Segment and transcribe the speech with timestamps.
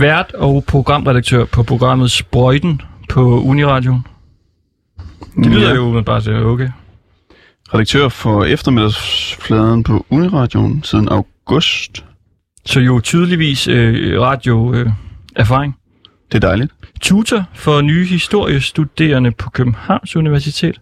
[0.00, 4.00] vært og programredaktør på programmet Sprøjten på Uniradio.
[5.36, 5.74] Det lyder Ja.
[5.74, 6.68] jo umiddelbart til okay.
[7.74, 12.04] Redaktør for eftermiddagsfladen på Uniradioen siden august.
[12.64, 14.90] Så jo tydeligvis øh, radio øh,
[15.36, 15.76] erfaring.
[16.32, 16.72] Det er dejligt.
[17.00, 20.80] Tutor for nye historiestuderende på Københavns Universitet.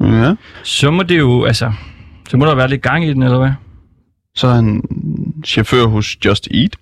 [0.00, 0.34] Ja.
[0.62, 1.72] Så må det jo, altså,
[2.28, 3.52] så må der være lidt gang i den, eller hvad?
[4.36, 4.82] Så er han
[5.46, 6.76] chauffør hos Just Eat.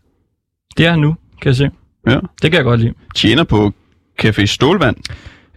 [0.77, 1.71] Det er han nu, kan jeg se.
[2.07, 2.19] Ja.
[2.43, 2.95] Det kan jeg godt lide.
[3.15, 3.73] Tjener på
[4.23, 4.97] Café Stålvand.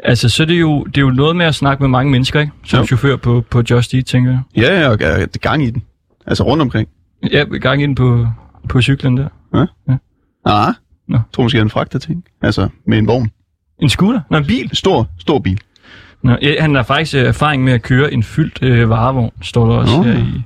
[0.03, 2.39] Altså, så er det jo, det er jo noget med at snakke med mange mennesker,
[2.39, 2.51] ikke?
[2.65, 2.85] Som Jo.
[2.85, 4.41] chauffør på, på Just Eat, tænker jeg.
[4.63, 5.83] Ja, ja, og er gang i den.
[6.27, 6.87] Altså rundt omkring.
[7.31, 8.27] Ja, gang ind på,
[8.69, 9.27] på cyklen der.
[10.45, 10.73] Ah,
[11.07, 11.15] Nå.
[11.17, 12.23] jeg tror måske, han fragter ting.
[12.41, 13.31] Altså med en vogn.
[13.79, 14.21] En scooter?
[14.29, 14.69] Nå, en bil?
[14.73, 15.59] Stor, stor bil.
[16.23, 19.67] Nå, ja, han har faktisk øh, erfaring med at køre en fyldt øh, varevogn, står
[19.69, 20.03] der også Nå.
[20.03, 20.41] her i,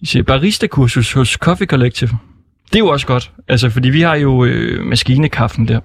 [0.00, 2.10] i siger, barista-kursus hos Coffee Collective.
[2.72, 5.80] Det er jo også godt, altså fordi vi har jo øh, maskinekaffen der.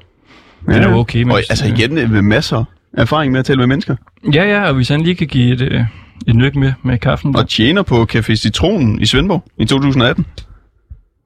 [0.66, 2.58] Den er jo okay, men- Og altså igen øh, med masser
[2.94, 3.96] af erfaring med at tale med mennesker.
[4.34, 5.82] Ja, ja, og hvis han lige kan give et, øh,
[6.28, 7.40] et nyk med, med kaffen der.
[7.40, 10.26] Og tjener på Café Citronen i Svendborg i 2018.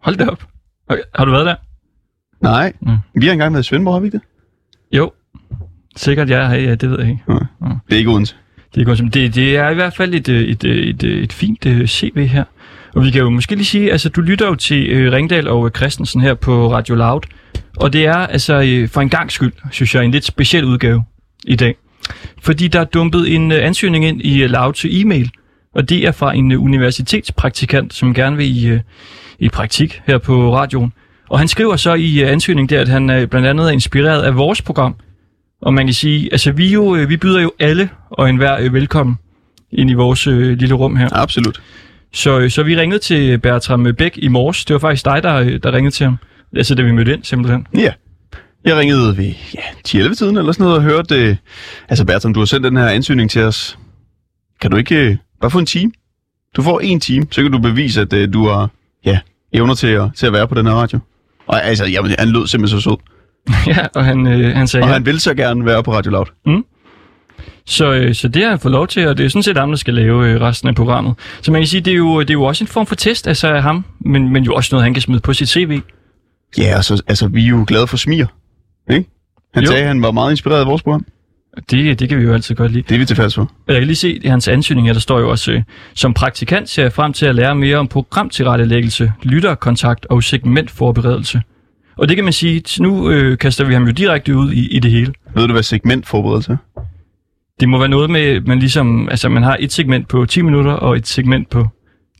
[0.01, 0.43] Hold da op.
[0.89, 1.55] Okay, har du været der?
[2.41, 2.97] Nej, Mm.
[3.15, 4.97] vi har engang været i Svendborg, har vi ikke det?
[4.97, 5.11] Jo.
[5.95, 7.23] Sikkert jeg ja, ja, det ved jeg ikke.
[7.89, 8.35] Det er ikke Odense.
[8.75, 11.33] Det er, godt, det, det er i hvert fald et, øh, et, et, et, et,
[11.33, 12.43] fint CV her.
[12.95, 15.65] Og vi kan jo måske lige sige, altså du lytter jo til øh, Ringdal og
[15.65, 17.21] øh, Christensen her på Radio Loud.
[17.77, 21.03] Og det er altså øh, for en gang skyld, synes jeg, en lidt speciel udgave
[21.45, 21.75] i dag.
[22.41, 25.31] Fordi der er dumpet en øh, ansøgning ind i uh, Loud til e-mail.
[25.75, 28.79] Og det er fra en øh, universitetspraktikant, som gerne vil i, øh,
[29.39, 30.93] i praktik her på radioen.
[31.29, 34.21] Og han skriver så i øh, ansøgningen der, at han øh, blandt andet er inspireret
[34.21, 34.95] af vores program.
[35.61, 38.73] Og man kan sige, altså vi, jo, øh, vi byder jo alle og enhver øh,
[38.73, 39.17] velkommen
[39.71, 41.09] ind i vores øh, lille rum her.
[41.11, 41.61] Absolut.
[42.13, 44.65] Så, øh, så vi ringede til Bertram Bæk i morges.
[44.65, 46.17] Det var faktisk dig, der, øh, der ringede til ham.
[46.55, 47.67] Altså da vi mødte ind, simpelthen.
[47.75, 47.93] Ja.
[48.65, 51.15] Jeg ringede ved ja, 10-11 tiden eller sådan noget og hørte...
[51.15, 51.35] Øh,
[51.89, 53.77] altså Bertram, du har sendt den her ansøgning til os.
[54.61, 55.91] Kan du ikke øh, bare få en time?
[56.55, 58.69] Du får en time, så kan du bevise, at øh, du har
[59.05, 59.19] ja,
[59.53, 60.99] evner til at, til at være på den her radio.
[61.47, 62.97] Og altså, jamen, han lød simpelthen så sød.
[63.75, 64.93] ja, og han, øh, han sagde Og ja.
[64.93, 66.25] han vil så gerne være på Radio Loud.
[67.71, 69.69] Så, øh, så det har han fået lov til, og det er sådan set ham,
[69.69, 71.13] der skal lave øh, resten af programmet.
[71.41, 73.27] Så man kan sige, det er jo, det er jo også en form for test
[73.27, 75.79] altså, af ham, men, men jo også noget, han kan smide på sit CV.
[76.57, 78.27] Ja, og så, altså, vi er jo glade for smier.
[78.91, 79.09] Ikke?
[79.53, 79.67] Han Jo.
[79.67, 81.05] sagde, at han var meget inspireret af vores program.
[81.71, 82.83] Det, det kan vi jo altid godt lide.
[82.89, 83.51] Det er vi tilfældes for.
[83.67, 85.61] Jeg kan lige se i hans ansøgning her, der står jo også, øh,
[85.93, 91.41] som praktikant ser jeg frem til at lære mere om programtilrettelæggelse, lytterkontakt og segmentforberedelse.
[91.97, 94.79] Og det kan man sige, nu øh, kaster vi ham jo direkte ud i, i
[94.79, 95.13] det hele.
[95.35, 96.81] Ved du, hvad segmentforberedelse er?
[97.61, 100.71] Det må være noget med, man ligesom, altså man har et segment på 10 minutter
[100.71, 101.67] og et segment på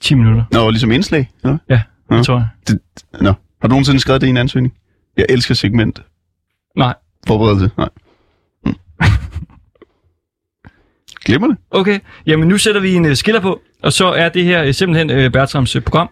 [0.01, 0.43] 10 minutter.
[0.51, 1.29] Nå, ligesom indslag?
[1.43, 1.57] Eller?
[1.69, 1.81] Ja,
[2.11, 2.47] det tror jeg.
[2.67, 2.79] Det,
[3.21, 3.33] nå.
[3.61, 4.73] Har du nogensinde skrevet det i en ansøgning?
[5.17, 6.01] Jeg elsker segment.
[6.77, 6.93] Nej.
[7.27, 7.71] Forberedelse?
[7.77, 7.89] Nej.
[8.65, 8.75] Hm.
[11.25, 11.57] Glemmer det?
[11.71, 14.73] Okay, jamen nu sætter vi en øh, skiller på, og så er det her øh,
[14.73, 16.09] simpelthen øh, Bertrams øh, program.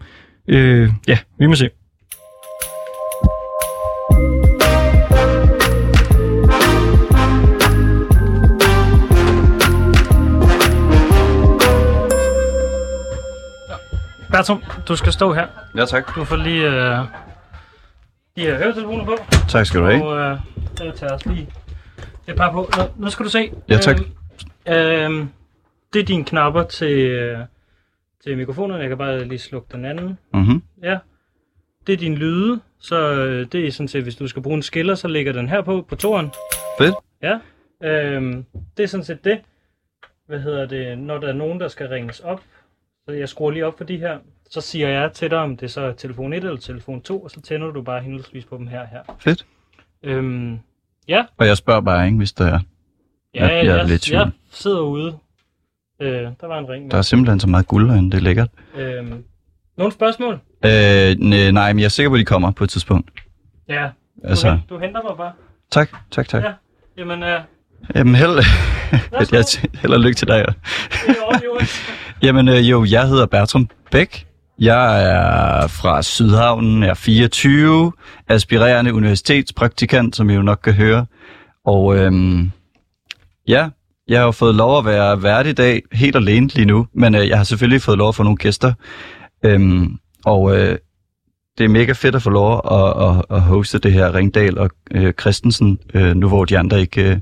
[0.48, 1.70] Øh, ja, vi må se.
[14.32, 15.48] Bertram, du skal stå her.
[15.76, 16.16] Ja, tak.
[16.16, 16.98] Du får lige øh,
[18.36, 19.16] de her høretelefoner på.
[19.50, 20.06] Tak skal du have.
[20.06, 20.40] Og øh,
[20.78, 21.50] der tager os lige
[22.28, 22.70] et par på.
[22.78, 23.52] Nu, nu skal du se.
[23.70, 24.00] Ja, tak.
[24.00, 25.26] Øh, øh,
[25.94, 27.40] det er dine knapper til, øh,
[28.24, 28.82] til mikrofonerne.
[28.82, 30.18] Jeg kan bare lige slukke den anden.
[30.34, 30.64] Mm-hmm.
[30.84, 30.98] Ja.
[31.88, 32.60] Det er din lyde.
[32.80, 35.50] Så øh, det er sådan set, hvis du skal bruge en skiller, så ligger den
[35.50, 36.32] her på, på toren.
[36.80, 36.96] Fedt.
[37.22, 37.40] Ja.
[37.84, 38.46] Øhm,
[38.78, 39.40] det er sådan set det.
[40.28, 40.98] Hvad hedder det?
[40.98, 42.42] Når der er nogen, der skal ringes op,
[43.10, 44.18] så jeg skruer lige op for de her,
[44.50, 47.32] så siger jeg til dig, om det så er telefon 1 eller telefon 2, og
[47.32, 49.00] så tænder du bare henholdsvis på dem her her.
[49.20, 49.46] Fedt.
[50.04, 50.60] Øhm,
[51.08, 52.60] ja, Og jeg spørger bare, ikke, hvis der er.
[53.36, 55.18] ja Jeg- jeg er lidt jeg sidder ude.
[56.02, 56.10] Øh,
[56.42, 56.92] der var en ring.
[56.92, 58.50] Der er simpelthen så meget guld herinde, det er lækkert.
[58.76, 59.24] Øhm,
[59.78, 60.34] nogle spørgsmål?
[60.66, 61.16] Øh,
[61.54, 63.12] nej, men jeg er sikker på, at de kommer på et tidspunkt.
[63.70, 63.90] Ja,
[64.24, 65.32] du, Altså, hen, du henter mig bare.
[65.72, 66.44] tak, tak, tak.
[66.44, 66.54] Ja.
[66.98, 67.40] Jamen, øh,
[67.96, 68.30] Jamen, held,
[69.32, 69.44] jeg,
[69.82, 70.46] held og lykke til dig.
[70.46, 71.66] det er.
[72.22, 74.28] Jamen, øh, jo, jeg hedder Bertram Bæk.
[74.60, 77.92] Jeg er fra Sydhavnen, jeg er 24,
[78.28, 81.06] aspirerende universitetspraktikant, som I jo nok kan høre.
[81.66, 82.52] Og øhm,
[83.48, 83.70] ja,
[84.08, 87.16] jeg har jo fået lov at være vært i dag, helt alene lige nu, men
[87.16, 88.74] øh, jeg har selvfølgelig fået lov at få nogle gæster.
[89.46, 90.78] Øhm, og øh,
[91.58, 94.70] det er mega fedt at få lov at, at, at hoste det her Ringdal og
[94.92, 97.18] øh, Christensen, øh, nu hvor de andre ikke øh,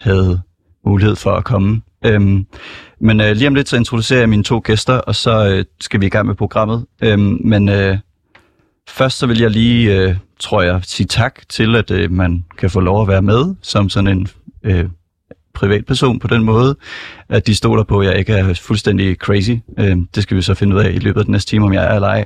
[0.00, 0.40] havde
[0.84, 1.82] mulighed for at komme.
[2.06, 2.46] Øhm,
[3.00, 6.00] men øh, lige om lidt så introducerer jeg mine to gæster, og så øh, skal
[6.00, 6.86] vi i gang med programmet.
[7.02, 7.98] Øhm, men øh,
[8.88, 12.70] først så vil jeg lige, øh, tror jeg, sige tak til, at øh, man kan
[12.70, 14.28] få lov at være med som sådan en
[14.62, 14.84] øh,
[15.54, 16.76] privatperson på den måde,
[17.28, 19.52] at de stoler på, at jeg ikke er fuldstændig crazy.
[19.78, 21.72] Øh, det skal vi så finde ud af i løbet af den næste time, om
[21.72, 22.24] jeg er eller ej.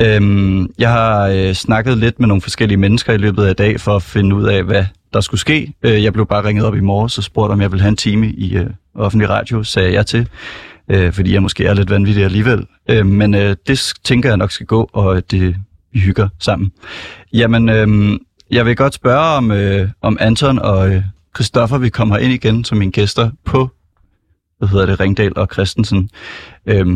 [0.00, 3.96] Øhm, jeg har øh, snakket lidt med nogle forskellige mennesker i løbet af dag for
[3.96, 5.74] at finde ud af, hvad der skulle ske.
[5.82, 7.96] Øh, jeg blev bare ringet op i morges og spurgte, om jeg ville have en
[7.96, 10.28] time i øh, offentlig radio, sagde jeg til,
[10.88, 12.66] øh, fordi jeg måske er lidt vanvittig alligevel.
[12.90, 15.56] Øh, men øh, det tænker jeg nok skal gå, og det,
[15.92, 16.72] vi hygger sammen.
[17.32, 18.18] Jamen, øh,
[18.50, 21.02] jeg vil godt spørge om, øh, om Anton og øh,
[21.36, 23.70] Christoffer vil komme ind igen som mine gæster på,
[24.58, 26.10] hvad hedder det, Ringdal og Christensen.
[26.66, 26.86] Øh,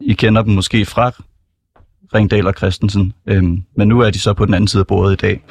[0.00, 1.12] I kender dem måske fra
[2.14, 3.12] Ringdal og Christensen.
[3.26, 5.44] Øhm, men nu er de så på den anden side af bordet i dag,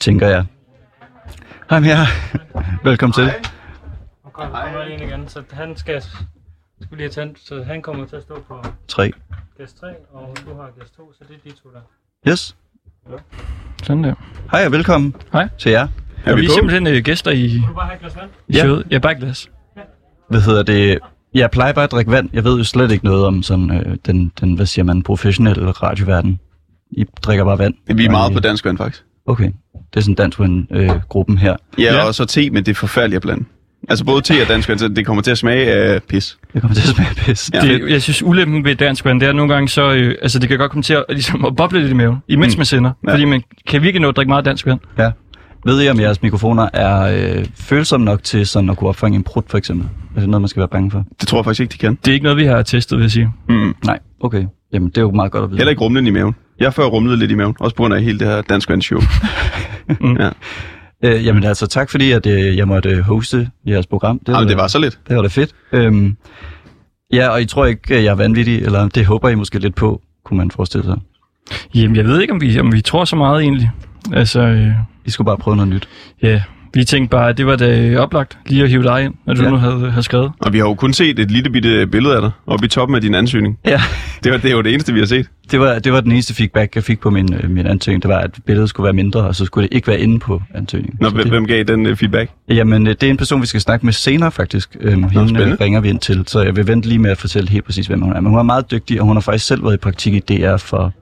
[0.00, 0.44] tænker jeg.
[1.70, 2.06] Hej med jer.
[2.84, 3.24] Velkommen til.
[3.24, 8.06] Nu kommer kommer der en igen, så han skal, skal lige tændt, så han kommer
[8.06, 9.12] til at stå på 3.
[9.58, 11.80] gæst 3, og du har gæst 2, så det er de to der.
[12.30, 12.56] Yes.
[13.82, 14.14] Sådan der.
[14.50, 15.48] Hej og velkommen Hej.
[15.58, 15.88] til jer.
[16.24, 18.30] Er Og vi vi er simpelthen øh, gæster i, Du bare have et glas vand?
[18.48, 18.58] i Ja.
[18.64, 18.86] showet.
[18.90, 19.50] Ja, bare glas.
[20.30, 20.98] Hvad hedder det?
[21.34, 22.28] Jeg plejer bare at drikke vand.
[22.32, 25.70] Jeg ved jo slet ikke noget om sådan øh, den, den, hvad siger man, professionelle
[25.70, 26.38] radioverden.
[26.90, 27.74] I drikker bare vand.
[27.94, 29.04] Vi er meget på dansk vand, faktisk.
[29.26, 29.50] Okay.
[29.74, 30.40] Det er sådan dansk
[30.70, 31.56] øh, gruppen her.
[31.78, 32.06] Ja, Ja.
[32.06, 33.44] og så te, men det er forfærdeligt at blande.
[33.88, 36.38] Altså både te og dansk vand, så det kommer til at smage af pis.
[36.52, 37.50] Det kommer til at smage pis.
[37.54, 37.60] Ja.
[37.60, 39.92] Det, jeg synes, ulempen ved dansk vand, det er nogle gange så...
[39.92, 42.56] Øh, altså, det kan godt komme til at, ligesom, at boble lidt i maven, imens
[42.56, 42.58] Mm.
[42.58, 42.90] man sender.
[43.06, 43.12] Ja.
[43.12, 44.80] Fordi man kan virkelig nå at drikke meget dansk vand.
[44.98, 45.10] Ja.
[45.66, 47.00] Ved I, om jeres mikrofoner er
[47.38, 49.88] øh, følsomme nok til sådan at kunne opfange en prut, for eksempel?
[50.16, 51.04] Er det noget, man skal være bange for?
[51.20, 51.94] Det tror jeg faktisk ikke, de kan.
[52.04, 53.30] Det er ikke noget, vi har testet, vil jeg sige.
[53.48, 53.74] Mm.
[53.84, 54.44] Nej, okay.
[54.72, 55.58] Jamen, det er jo meget godt at vide.
[55.58, 56.34] Heller ikke rumlen i maven.
[56.58, 58.70] Jeg har før rumlet lidt i maven, også på grund af hele det her dansk
[58.80, 59.00] show.
[60.20, 60.30] ja.
[61.04, 64.18] Øh, jamen altså, tak fordi, at øh, jeg måtte øh, hoste jeres program.
[64.18, 64.98] Det, Jamen, det var så lidt.
[65.08, 65.50] det var da fedt.
[65.72, 66.16] Øhm,
[67.12, 70.00] ja, og I tror ikke, jeg er vanvittig, eller det håber I måske lidt på,
[70.24, 70.96] kunne man forestille sig.
[71.74, 73.70] Jamen, jeg ved ikke, om vi, om vi tror så meget egentlig.
[74.12, 74.70] Altså, øh,
[75.04, 75.88] I skulle bare prøve noget nyt.
[76.22, 76.42] ja,
[76.74, 79.42] vi tænkte bare, at det var da oplagt lige at hive dig ind, når du
[79.42, 79.50] Ja.
[79.50, 80.32] nu havde, havde skrevet.
[80.40, 82.94] Og vi har jo kun set et lille bitte billede af dig oppe i toppen
[82.94, 83.58] af din ansøgning.
[83.66, 83.80] Ja,
[84.24, 85.26] Det, var, det jo det eneste, vi har set.
[85.50, 88.02] det var, det var den eneste feedback, jeg fik på min, øh, min ansøgning.
[88.02, 90.42] Det var, at billedet skulle være mindre, og så skulle det ikke være inde på
[90.54, 90.98] ansøgningen.
[91.00, 92.30] Nå, Så hvem, det, hvem gav den feedback?
[92.48, 94.76] Jamen, øh, det er en person, vi skal snakke med senere faktisk.
[94.80, 95.56] Øhm, hende øh, spændende.
[95.60, 98.00] ringer vi ind til, så jeg vil vente lige med at fortælle helt præcis, hvem
[98.00, 98.20] hun er.
[98.20, 100.56] Men hun er meget dygtig, og hun har faktisk selv været i praktik i DR
[100.56, 100.92] for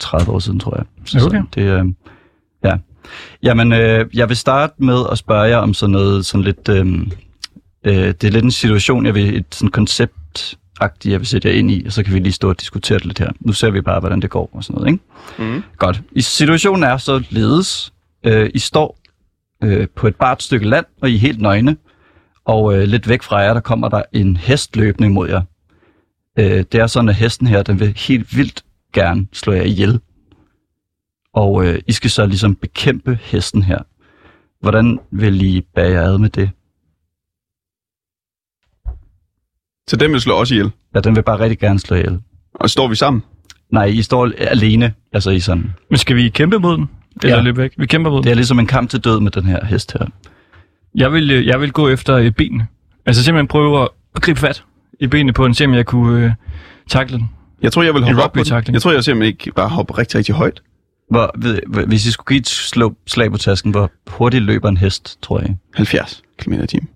[0.00, 0.84] 30 år siden, tror jeg.
[1.04, 1.42] Så Okay.
[1.54, 1.84] det, øh.
[3.42, 6.68] Jamen, øh, jeg vil starte med at spørge jer om sådan noget sådan lidt...
[6.68, 6.86] Øh,
[7.84, 9.36] øh, det er lidt en situation, jeg vil...
[9.36, 10.56] Et sådan koncept
[11.04, 13.06] jeg vil sætte jer ind i, og så kan vi lige stå og diskutere det
[13.06, 13.30] lidt her.
[13.40, 15.52] Nu ser vi bare, hvordan det går og sådan noget, ikke?
[15.52, 15.62] Mm.
[15.78, 16.02] Godt.
[16.12, 17.92] I situationen er så ledes.
[18.24, 18.98] Øh, I står
[19.62, 21.76] øh, på et bart stykke land, og I er helt nøgne.
[22.44, 25.42] Og øh, lidt væk fra jer, der kommer der en hest løbende mod jer.
[26.38, 30.00] Øh, det er sådan, at hesten her, den vil helt vildt gerne slå jer ihjel.
[31.34, 33.78] Og øh, I skal så ligesom bekæmpe hesten her.
[34.60, 36.50] Hvordan vil I bære jer ad med det?
[39.90, 40.70] Så den vil slå os ihjel.
[40.94, 42.20] Ja, den vil bare rigtig gerne slå ihjel.
[42.54, 43.22] Og står vi sammen?
[43.70, 45.74] Nej, I står alene, altså I sådan.
[45.90, 46.90] Men skal vi kæmpe mod den?
[47.22, 47.42] Eller Ja.
[47.42, 47.72] løbe væk?
[47.78, 48.30] Vi kæmper mod Det den.
[48.30, 50.06] er ligesom en kamp til død med den her hest her.
[50.94, 52.66] Jeg vil, øh, jeg vil gå efter øh, benene.
[53.06, 54.64] Altså simpelthen prøve at, at gribe fat
[55.00, 56.32] i benene på den, se om jeg kunne øh,
[56.88, 57.30] takle den.
[57.62, 58.74] Jeg tror, jeg vil hoppe op på den.
[58.74, 60.62] Jeg tror, jeg simpelthen ikke bare hoppe rigtig, rigtig højt.
[61.10, 64.76] Hvor, ved, hvis I skulle give et slå, slag på tasken, hvor hurtigt løber en
[64.76, 65.56] hest, tror jeg?
[65.74, 66.88] 70 km i timen.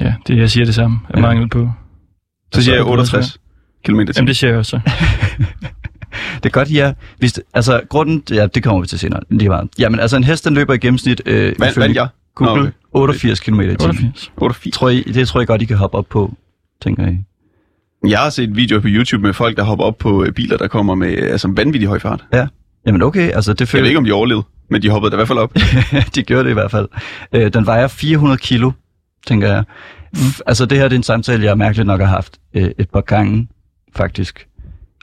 [0.00, 0.98] Ja, det jeg siger det samme.
[1.08, 1.20] Jeg Ja.
[1.22, 1.70] mangel på.
[2.54, 3.38] Så siger jeg er det 68
[3.84, 4.26] km i Jamen timen.
[4.26, 4.80] det siger jeg også.
[6.34, 6.92] Det er godt, ja.
[7.18, 9.20] Hvis det, altså, grunden, ja, det kommer vi til senere.
[9.30, 9.68] Lige meget.
[9.78, 12.08] Jamen, altså, en hest, den løber i gennemsnit, øh, ifølge vand jeg?
[12.34, 12.72] Google, Nå, okay.
[12.92, 13.72] 88 km i timen.
[13.80, 14.32] 88.
[14.36, 14.74] 88.
[14.76, 16.34] Tror I, det tror jeg godt, I kan hoppe op på,
[16.82, 17.16] tænker I.
[18.08, 20.68] Jeg har set videoer på YouTube med folk, der hopper op på øh, biler, der
[20.68, 22.24] kommer med øh, altså, vanvittig høj fart.
[22.86, 25.14] Jamen, okay, altså, det Jeg føler ved ikke, om de overlevede, men de hoppede da
[25.16, 25.54] i hvert fald op.
[26.14, 26.88] de gjorde det i hvert fald.
[27.32, 28.70] Øh, den vejer 400 kilo,
[29.26, 29.64] tænker jeg.
[30.16, 32.90] F- altså det her det er en samtale, jeg mærkeligt nok har haft øh, et
[32.90, 33.48] par gange,
[33.96, 34.46] faktisk.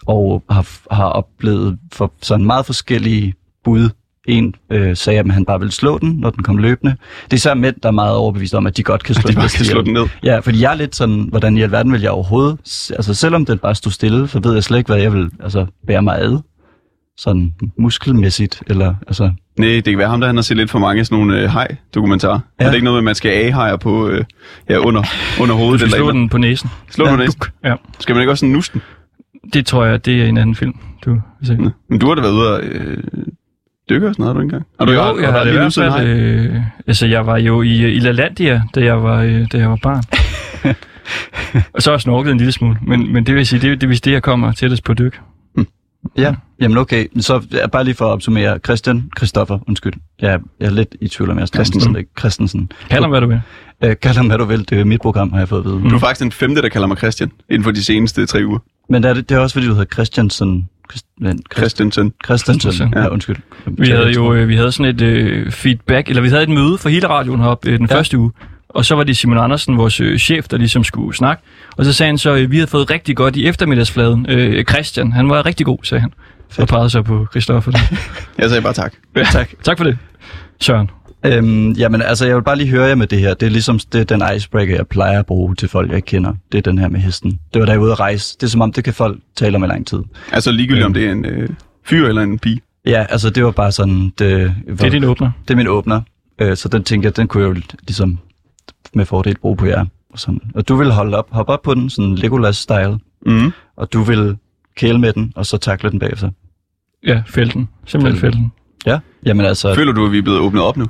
[0.08, 3.34] Og har, har oplevet for sådan meget forskellige
[3.64, 3.90] bud.
[4.28, 6.96] En øh, sagde, at han bare ville slå den, når den kom løbende.
[7.32, 9.32] Det er så mænd, der er meget overbevist om, at de godt kan slå De
[9.32, 10.08] en bare hest kan slå den ned.
[10.24, 12.58] Ja, fordi jeg er lidt sådan, hvordan i alverden vil jeg overhovedet...
[12.96, 15.66] Altså selvom den bare stod stille, så ved jeg slet ikke, hvad jeg vil altså,
[15.88, 16.38] bære mig ad.
[17.18, 19.32] Sådan muskelmæssigt, eller altså...
[19.60, 21.50] Nej, det kan være ham, der han har set lidt for mange sådan nogle øh,
[21.50, 22.34] hej-dokumentarer.
[22.34, 22.40] Ja.
[22.60, 22.66] Ja.
[22.66, 24.24] Er det ikke noget med, at man skal a-hejer på øh,
[24.70, 25.04] ja, under,
[25.42, 25.82] under Du hovedet?
[25.82, 26.70] eller slå eller den på næsen.
[26.90, 27.12] Slå Ja.
[27.12, 27.44] den næsten.
[27.64, 27.76] Ja.
[28.00, 28.82] Skal man ikke også sådan nusse den?
[29.54, 30.74] Det tror jeg, det er en anden film.
[31.06, 31.56] Du vil se.
[31.56, 31.70] Nå.
[31.90, 32.98] Men du har da været ude og øh,
[33.90, 34.66] dykke og sådan noget, har du engang?
[34.80, 36.08] Har du, jo, jeg har det i hvert fald...
[36.08, 36.56] Øh,
[36.88, 40.04] altså, jeg var jo i, i LaLandia, da jeg var, øh, da jeg var barn.
[41.74, 42.78] og så har jeg snorket en lille smule.
[42.88, 45.20] Men, men det vil sige, det, det er vist det, jeg kommer tættest på dyk.
[46.18, 47.06] Ja, jamen okay.
[47.20, 48.60] Så ja, bare lige for at opsummere.
[48.66, 49.94] Christian, Christoffer, undskyld.
[50.22, 51.82] Jeg, jeg er lidt i tvivl om, jeg Christensen.
[51.82, 52.08] Christensen.
[52.20, 52.72] Christensen.
[52.90, 53.42] Kald ham, hvad du vil.
[53.84, 54.70] Øh, kald ham, hvad du vil.
[54.70, 55.90] Det er mit program, har jeg fået at vide.
[55.90, 58.60] Du er faktisk den femte, der kalder mig Christian, inden for de seneste tre uger.
[58.90, 60.70] Men er det, det er også, fordi du hedder Christiansen.
[60.92, 61.44] Christensen.
[61.54, 62.14] Christensen.
[62.26, 63.08] Christensen, Ja, ja.
[63.08, 63.36] undskyld.
[63.66, 66.78] Vi havde jo øh, vi havde sådan et øh, feedback, eller vi havde et møde
[66.78, 67.96] for hele radioen heroppe øh, den ja.
[67.96, 68.32] første uge.
[68.74, 71.44] Og så var det Simon Andersen, vores øh, chef, der ligesom skulle snakke.
[71.78, 74.26] Og så sagde han så, øh, vi havde fået rigtig godt i eftermiddagsfladen.
[74.30, 76.14] Øh, Christian, han var rigtig god, sagde han.
[76.58, 77.72] Og pegede så på Christoffer.
[78.38, 78.94] Jeg sagde bare tak.
[79.16, 79.50] ja, tak.
[79.64, 79.98] tak for det.
[80.62, 80.90] Søren.
[81.26, 83.34] Øhm, jamen, altså, jeg vil bare lige høre jer med det her.
[83.34, 86.34] Det er ligesom det er den icebreaker, jeg plejer at bruge til folk, jeg kender.
[86.52, 87.40] Det er den her med hesten.
[87.54, 88.36] Det var da jeg var ude at rejse.
[88.38, 90.00] Det er som om, det kan folk tale om i lang tid.
[90.32, 91.50] Altså ligegyldigt, om det er en øh,
[91.86, 92.62] fyr eller en pige.
[92.86, 94.14] Ja, altså, det var bare sådan...
[94.20, 95.32] Det, Det er din åbner.
[95.48, 96.02] det er min åbner.
[96.42, 98.18] Øh, så den tænker jeg, den kunne jeg jo ligesom
[98.96, 99.86] med fordel bruge på jer.
[100.10, 100.40] Og, sådan.
[100.56, 103.52] og du vil holde op, hoppe op på den, sådan Legolas-style, Mm.
[103.76, 104.38] og du vil
[104.76, 106.30] kæle med den, og så takle den bagefter.
[107.08, 107.70] Ja, felten.
[107.86, 108.52] Simpelthen felten.
[108.86, 110.86] Ja, jamen altså, Føler du, at vi er blevet åbnet op nu?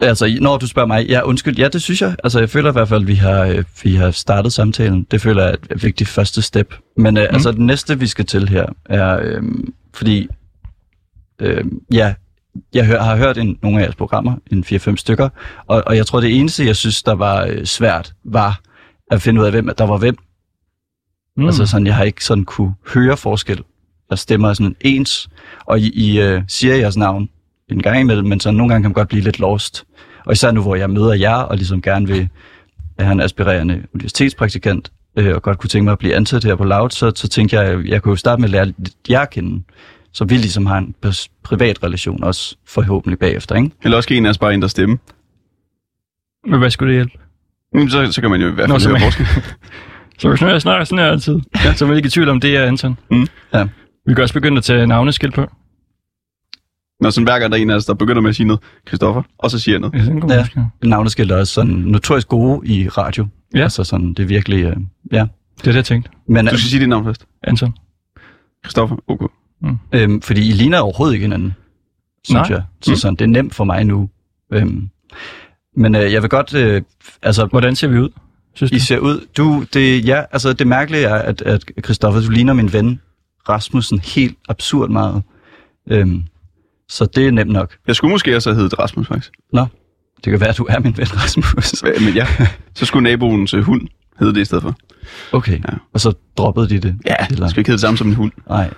[0.00, 2.16] altså når du spørger mig, ja undskyld, ja det synes jeg.
[2.24, 5.06] Altså jeg føler i hvert fald, at vi har, øh, vi har startet samtalen.
[5.10, 6.74] Det føler jeg er et vigtigt første step.
[6.96, 7.34] Men øh, mm.
[7.34, 9.42] altså det næste, vi skal til her, er, øh,
[9.94, 10.28] fordi,
[11.40, 12.14] øh, ja,
[12.74, 15.28] jeg hør, har hørt en, nogle af jeres programmer, en 4-5 stykker,
[15.66, 18.60] og, og jeg tror, det eneste, jeg synes, der var øh, svært, var
[19.10, 20.16] at finde ud af, hvem der var hvem.
[21.36, 21.46] Mm.
[21.46, 23.62] Altså sådan, jeg har ikke sådan kunne høre forskel.
[24.10, 25.28] Jeg stemmer sådan ens,
[25.66, 27.28] og I, I uh, siger jeres navn
[27.68, 29.84] en gang imellem, men så nogle gange kan man godt blive lidt lost.
[30.26, 32.28] Og især nu, hvor jeg møder jer, og ligesom gerne vil
[32.98, 36.64] have en aspirerende universitetspraktikant, øh, og godt kunne tænke mig at blive ansat her på
[36.64, 39.30] Loud, så, så tænkte jeg, jeg kunne jo starte med at lære lidt jer at
[39.30, 39.62] kende,
[40.16, 43.70] så vi ligesom har en pers- privat relation også forhåbentlig bagefter, ikke?
[43.82, 44.98] Eller også kan en af os bare ændre stemme.
[46.46, 47.08] Men hvad skulle det
[47.72, 47.90] hjælpe?
[47.90, 49.26] Så, så kan man jo i hvert Nå, fald så høre forskel.
[50.18, 51.74] Så hvis nu jeg snakker sådan her altid, ja.
[51.74, 52.98] så er man ikke i tvivl om, det er Anton.
[53.10, 53.26] Mm.
[53.54, 53.68] Ja.
[54.06, 55.46] Vi kan også begynde at tage navneskilt på.
[57.00, 58.62] Når sådan hver gang der er en af os, der begynder med at sige noget,
[58.88, 59.94] Christoffer, og så siger jeg noget.
[59.94, 60.38] Ja, sådan Ja.
[60.40, 60.60] måske.
[60.82, 63.26] Navneskilt er også sådan notorisk gode i radio.
[63.54, 63.62] Ja.
[63.62, 64.76] Altså sådan, det er virkelig, øh,
[65.12, 65.18] ja.
[65.56, 66.10] Det er det, jeg tænkte.
[66.28, 67.26] Men, Du skal sige dit navn først.
[67.42, 67.74] Anton.
[68.64, 68.96] Christoffer,
[69.64, 69.70] ok.
[69.92, 71.54] Øhm, fordi I ligner overhovedet ikke hinanden,
[72.24, 72.56] synes Nej.
[72.58, 72.62] jeg.
[72.82, 72.96] Så Mm.
[72.96, 74.08] sådan, det er nemt for mig nu.
[74.52, 74.88] Øhm,
[75.76, 76.82] men øh, jeg vil godt, øh,
[77.22, 78.08] altså, Hvordan ser vi ud,
[78.54, 78.76] synes du?
[78.76, 82.52] I ser ud, du, det, ja, altså det mærkelige er, at, at Christoffer, du ligner
[82.52, 83.00] min ven
[83.48, 85.22] Rasmussen helt absurd meget.
[85.90, 86.22] Øhm,
[86.88, 87.76] så det er nemt nok.
[87.86, 89.32] Jeg skulle måske også have heddet Rasmus, faktisk.
[90.24, 91.72] Det kan være, at du er min ven Rasmus.
[91.72, 92.26] Hva- Men ja,
[92.74, 94.74] så skulle naboens øh, hund hedde det i stedet for.
[95.32, 95.72] Okay, Ja.
[95.72, 95.76] ja.
[95.92, 96.98] og så droppede de det?
[97.06, 97.42] Ja, Eller?
[97.44, 98.32] det skal ikke hedde det samme som en hund.
[98.48, 98.70] Nej.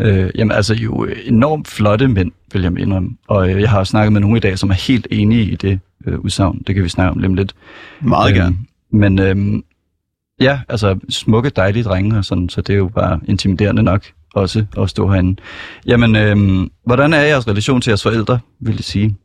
[0.00, 3.10] Øh, jamen altså jo øh, enormt flotte mænd, vil jeg indrømme.
[3.28, 5.80] Og øh, jeg har snakket med nogle i dag, som er helt enige i det
[6.06, 6.62] øh, udsagn.
[6.66, 7.54] Det kan vi snakke om lige om lidt.
[8.00, 8.56] Meget gerne.
[8.56, 9.62] Øhm, Men øhm,
[10.40, 14.64] ja, altså smukke, dejlige drenge, og sådan, så det er jo bare intimiderende nok også
[14.78, 15.40] at stå herinde.
[15.86, 19.16] Jamen, øhm, hvordan er jeres relation til jeres forældre, vil jeg sige?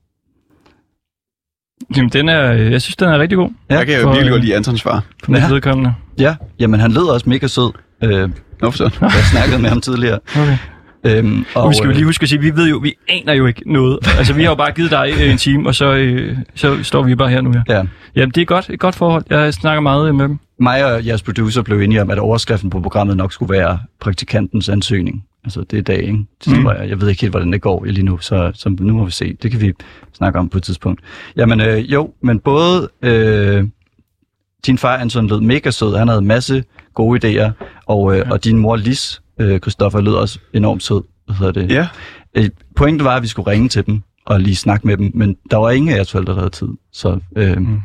[1.97, 4.25] Jamen, den er, øh, jeg synes, den er rigtig god Ja, Jeg kan jo virkelig
[4.27, 5.03] øh, godt lide Antons far.
[5.23, 5.49] for mit Ja.
[5.49, 5.93] vedkommende.
[6.19, 7.71] Ja, jamen han lød også mega sød.
[8.03, 8.29] Øh,
[8.73, 8.91] sådan.
[9.01, 10.19] jeg snakkede med ham tidligere.
[10.35, 10.57] Okay.
[11.05, 13.33] Øhm, Og vi skal jo øh, lige huske at sige, vi ved jo, vi aner
[13.33, 13.99] jo ikke noget.
[14.17, 17.03] Altså, vi har jo bare givet dig øh, en time, og så, øh, så står
[17.03, 17.75] vi bare her nu, ja.
[17.77, 17.83] Ja,
[18.15, 19.23] Jamen, det er godt, et godt forhold.
[19.29, 20.39] Jeg snakker meget øh, med dem.
[20.59, 24.69] mig og jeres producer blev enige om, at overskriften på programmet nok skulle være praktikantens
[24.69, 25.23] ansøgning.
[25.45, 26.17] Altså det er dag, ikke?
[26.45, 26.57] Det Mm.
[26.59, 26.67] mm.
[26.67, 29.11] jeg, jeg ved ikke helt, hvordan det går lige nu, så, så nu må vi
[29.11, 29.37] se.
[29.43, 29.73] Det kan vi
[30.13, 31.01] snakke om på et tidspunkt.
[31.37, 33.63] Jamen øh, jo, men både øh,
[34.65, 37.51] din far Anton lød mega sød, han havde en masse gode idéer,
[37.85, 38.31] og, øh, Ja.
[38.31, 41.01] og din mor Lis, øh, Christoffer, lød også enormt sød.
[41.25, 41.71] Hvad hedder det?
[41.71, 41.87] Ja,
[42.37, 45.35] Øh, pointen var, at vi skulle ringe til dem og lige snakke med dem, men
[45.51, 46.67] der var ingen af jeres forældre, der havde tid.
[46.93, 47.81] Så, øh, Mm.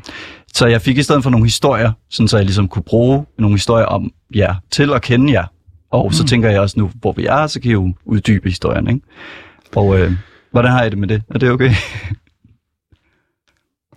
[0.55, 3.55] så jeg fik i stedet for nogle historier, sådan så jeg ligesom kunne bruge nogle
[3.55, 5.45] historier om jer til at kende jer.
[5.91, 6.13] Og mm.
[6.13, 9.01] så tænker jeg også nu, hvor vi er, så kan I jo uddybe historien, ikke?
[9.77, 10.13] Og øh,
[10.51, 11.23] hvordan har I det med det?
[11.31, 11.71] Er det okay?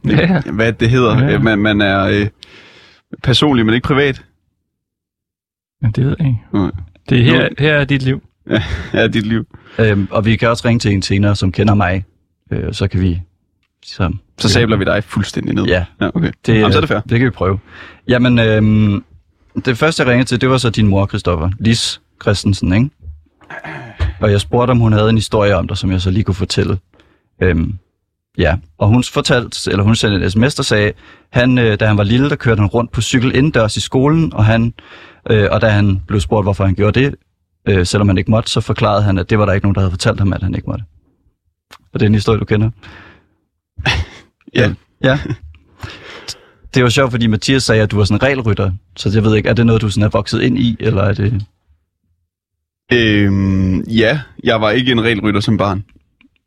[0.06, 1.30] Ja, hvad det hedder.
[1.30, 1.40] Ja.
[1.40, 2.28] Man, man er øh,
[3.24, 4.22] personlig, men ikke privat.
[5.82, 6.40] Men det ved jeg ikke.
[6.54, 6.72] Nej.
[7.10, 8.24] Det er her, her er dit liv.
[8.94, 9.46] Ja, dit liv.
[9.80, 12.06] øhm, og vi kan også ringe til en senere, som kender mig.
[12.52, 13.22] Øh, så kan vi...
[13.86, 15.66] Så, Så sabler vi dig fuldstændig ned.
[15.66, 16.32] Ja, ja okay.
[16.46, 17.00] det, Jamen, så er det fair.
[17.00, 17.60] det kan vi prøve.
[18.08, 19.04] Jamen, øhm,
[19.66, 21.50] det første, jeg ringede til, det var så din mor, Christoffer.
[21.60, 22.90] Lis Christensen, ikke?
[24.20, 26.36] Og jeg spurgte, om hun havde en historie om dig, som jeg så lige kunne
[26.36, 26.78] fortælle.
[27.42, 27.74] Øhm,
[28.38, 30.92] ja, og hun fortalte, eller hun sendte en sms, der sagde,
[31.32, 34.34] han, øh, da han var lille, der kørte han rundt på cykel indendørs i skolen,
[34.34, 34.74] og, han,
[35.30, 37.16] øh, og da han blev spurgt, hvorfor han gjorde det,
[37.68, 39.82] øh, selvom han ikke måtte, så forklarede han, at det var der ikke nogen, der
[39.82, 40.86] havde fortalt ham, at han ikke måtte.
[41.94, 42.70] Og det er en historie, du kender?
[44.56, 44.74] Ja.
[45.04, 45.20] Ja.
[46.74, 49.36] Det var sjovt, fordi Mathias sagde, at du var sådan en regelrytter, så jeg ved
[49.36, 51.46] ikke, er det noget, du sådan er vokset ind i, eller er det...
[52.94, 55.78] Øhm, ja, jeg var ikke en regelrytter som barn.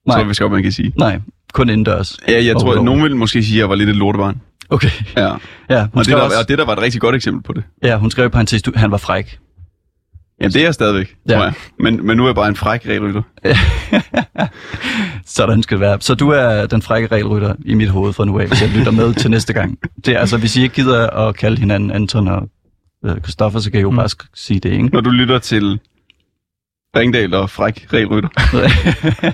[0.06, 0.14] Nej.
[0.14, 0.92] Tror jeg, hvis godt, man kan sige.
[0.96, 1.20] Nej,
[1.54, 2.16] kun indendørs.
[2.28, 4.40] Ja, jeg tror, at nogen vil måske sige, at jeg var lidt et lortebarn.
[4.70, 4.90] Okay.
[5.16, 5.34] Ja.
[5.70, 7.52] Ja, hun Og det, der, også, og det der var et rigtig godt eksempel på
[7.52, 7.64] det.
[7.82, 9.38] ja, hun skrev i parentes, han var fræk.
[10.40, 11.32] Jamen, det er jeg stadigvæk, Ja.
[11.32, 11.38] ja.
[11.38, 11.54] tror jeg.
[11.78, 13.22] Men, men nu er jeg bare en fræk regelrytter.
[15.26, 15.98] Sådan skal det være.
[16.00, 18.90] Så du er den frække regelrytter i mit hoved fra nu af, hvis jeg lytter
[18.92, 19.78] med til næste gang.
[20.04, 22.48] Det er altså, hvis I ikke gider at kalde hinanden Anton og
[23.04, 23.96] øh, Christoffer, så kan I jo Mm.
[23.96, 24.84] bare sige det, ikke?
[24.86, 25.80] Når du lytter til
[26.96, 28.28] Ringdal og fræk regelrytter.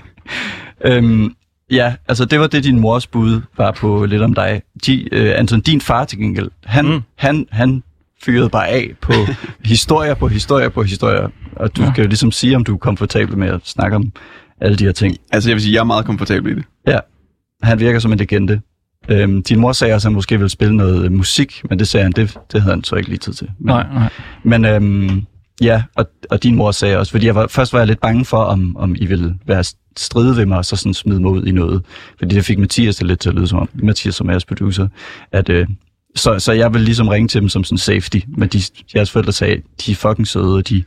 [0.84, 1.34] øhm,
[1.70, 4.62] ja, altså det var det, din mors bud var på lidt om dig.
[4.86, 7.00] De, øh, Anton, din far til gengæld, han, Mm.
[7.16, 7.82] han, han
[8.24, 9.12] fyrede bare af på
[9.64, 11.28] historier på historier på historier.
[11.56, 11.88] Og du Ja.
[11.88, 11.94] ja.
[11.94, 14.12] kan jo ligesom sige, om du er komfortabel med at snakke om
[14.60, 15.16] alle de her ting.
[15.32, 16.64] Altså, jeg vil sige, jeg er meget komfortabel i det.
[17.62, 18.60] Han virker som en legende.
[19.08, 22.02] Øhm, din mor sagde også, at han måske ville spille noget musik, men det sagde
[22.04, 23.46] han, det, det havde han så ikke lige tid til.
[23.58, 24.08] Men, Nej, nej.
[24.42, 25.26] Men øhm,
[25.60, 28.24] ja, og, og din mor sagde også, fordi jeg var, først var jeg lidt bange
[28.24, 29.64] for, om, om I ville være
[29.96, 31.82] stride ved mig, og så sådan smide mig ud i noget.
[32.18, 34.44] Fordi det fik Mathias det lidt til at lyde som om, Mathias som er jeres
[34.44, 34.88] producer,
[35.32, 35.66] at øh,
[36.14, 38.62] så, så jeg ville ligesom ringe til dem som sådan safety, men de,
[38.94, 40.82] jeres forældre sagde, de er fucking søde, og de,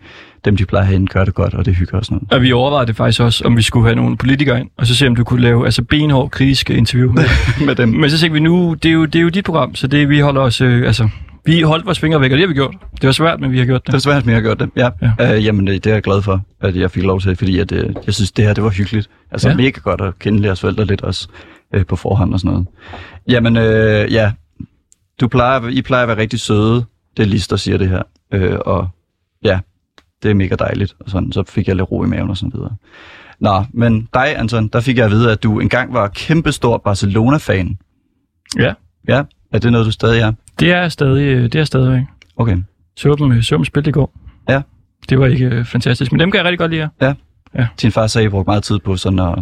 [0.45, 2.27] dem de plejer herinde gør det godt, og det hygger også noget.
[2.31, 4.95] Og vi overvejede det faktisk også, om vi skulle have nogle politikere ind, og så
[4.95, 7.11] se, om du kunne lave altså benhård kritiske interview.
[7.11, 7.65] med dem.
[7.67, 7.89] med dem.
[7.89, 10.09] Men så tænkte vi nu, det er jo, det er jo dit program, så det
[10.09, 11.09] vi holder os, øh, altså,
[11.45, 12.75] vi holdt vores fingre væk, og det har vi gjort.
[12.93, 13.97] Det var svært, men vi har gjort Det det.
[13.97, 14.69] er svært, at jeg har gjort det.
[14.75, 14.89] Ja.
[15.19, 15.35] Ja.
[15.35, 17.71] Øh, jamen, det det er jeg glad for, at jeg fik lov til, fordi at,
[17.71, 19.09] øh, jeg synes, det her det var hyggeligt.
[19.31, 19.55] Altså ja.
[19.55, 21.27] mega godt at kende jeres forældre lidt også
[21.73, 22.67] øh, på forhånd og sådan noget.
[23.27, 24.31] Jamen, øh, ja.
[25.21, 26.85] Du plejer, I plejer at være rigtig søde.
[27.17, 28.01] Det er Lis, der siger det her.
[28.33, 28.87] Øh, og
[29.43, 29.59] ja,
[30.23, 30.95] det er mega dejligt.
[30.99, 32.75] Og sådan, så fik jeg lidt ro i maven og sådan videre.
[33.39, 37.77] Nå, men dig, Anton, der fik jeg at vide, at du engang var kæmpestor Barcelona-fan.
[38.59, 38.73] Ja,
[39.07, 39.23] Ja,
[39.53, 40.31] er det noget, du stadig er?
[40.59, 42.01] det er stadig, øh, det er stadigvæk.
[42.37, 42.57] Okay.
[42.97, 44.13] Så dem, øh, så dem spille i går.
[44.49, 44.61] Ja.
[45.09, 46.89] Det var ikke øh, fantastisk, men dem kan jeg rigtig godt lide.
[47.55, 47.67] ja.
[47.81, 49.35] Din far sagde, at I brugte meget tid på sådan at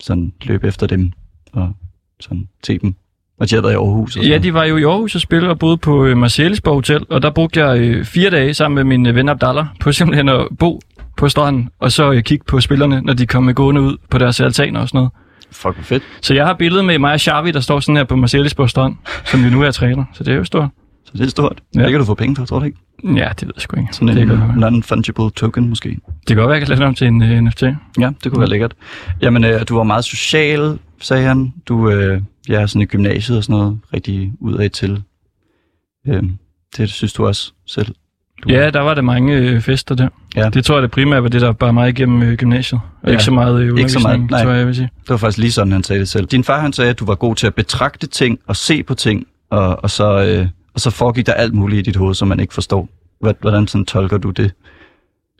[0.00, 1.12] sådan løbe efter dem
[1.52, 1.72] og
[2.20, 2.94] sådan se dem.
[3.40, 4.16] Og de havde været i Aarhus.
[4.16, 7.06] Og Ja, de var jo i Aarhus og spille og boede på øh, Marcellesborg Hotel,
[7.10, 10.28] og der brugte jeg øh, fire dage sammen med min øh, ven Abdallah på simpelthen
[10.28, 10.80] at bo
[11.16, 14.40] på stranden, og så øh, kigge på spillerne, når de kom gående ud på deres
[14.40, 15.10] altaner og sådan noget.
[15.52, 16.02] Fuck, hvor fedt.
[16.22, 18.94] Så jeg har billedet med mig og Xavi, der står sådan her på Marcellesborg Strand,
[19.24, 20.68] som vi nu er træner, så det er jo stort.
[21.04, 21.62] Så det er stort.
[21.74, 21.82] Ja.
[21.82, 22.78] Det kan du få penge for, tror du ikke?
[23.04, 23.92] Ja, det ved jeg sgu ikke.
[23.92, 25.88] Sådan det, en non-fungible token måske.
[25.88, 27.62] det kan godt være, jeg kan det om til en uh, NFT.
[27.62, 28.74] Ja, det kunne være lækkert.
[29.22, 31.52] Jamen, øh, du var meget social, sagde han.
[31.68, 35.02] Du øh, ja, er sådan i gymnasiet og sådan noget, rigtig udad til.
[36.08, 36.22] Øh,
[36.76, 37.94] det synes du også selv.
[38.42, 40.08] Du, Ja, der var der mange øh, fester der.
[40.36, 40.48] Ja.
[40.48, 42.80] Det tror jeg, det primært var det, der bar mig igennem øh, gymnasiet.
[43.02, 43.12] Og Ja.
[43.12, 44.42] ikke så meget øh, Ikke så meget, nej.
[44.42, 44.88] tror jeg, jeg vil sige.
[45.02, 46.26] Det var faktisk lige sådan, han sagde det selv.
[46.26, 48.94] Din far, han sagde, at du var god til at betragte ting og se på
[48.94, 52.28] ting, og, og, så, øh, og så foregik der alt muligt i dit hoved, som
[52.28, 52.88] man ikke forstår.
[53.40, 54.52] Hvordan sådan tolker du det?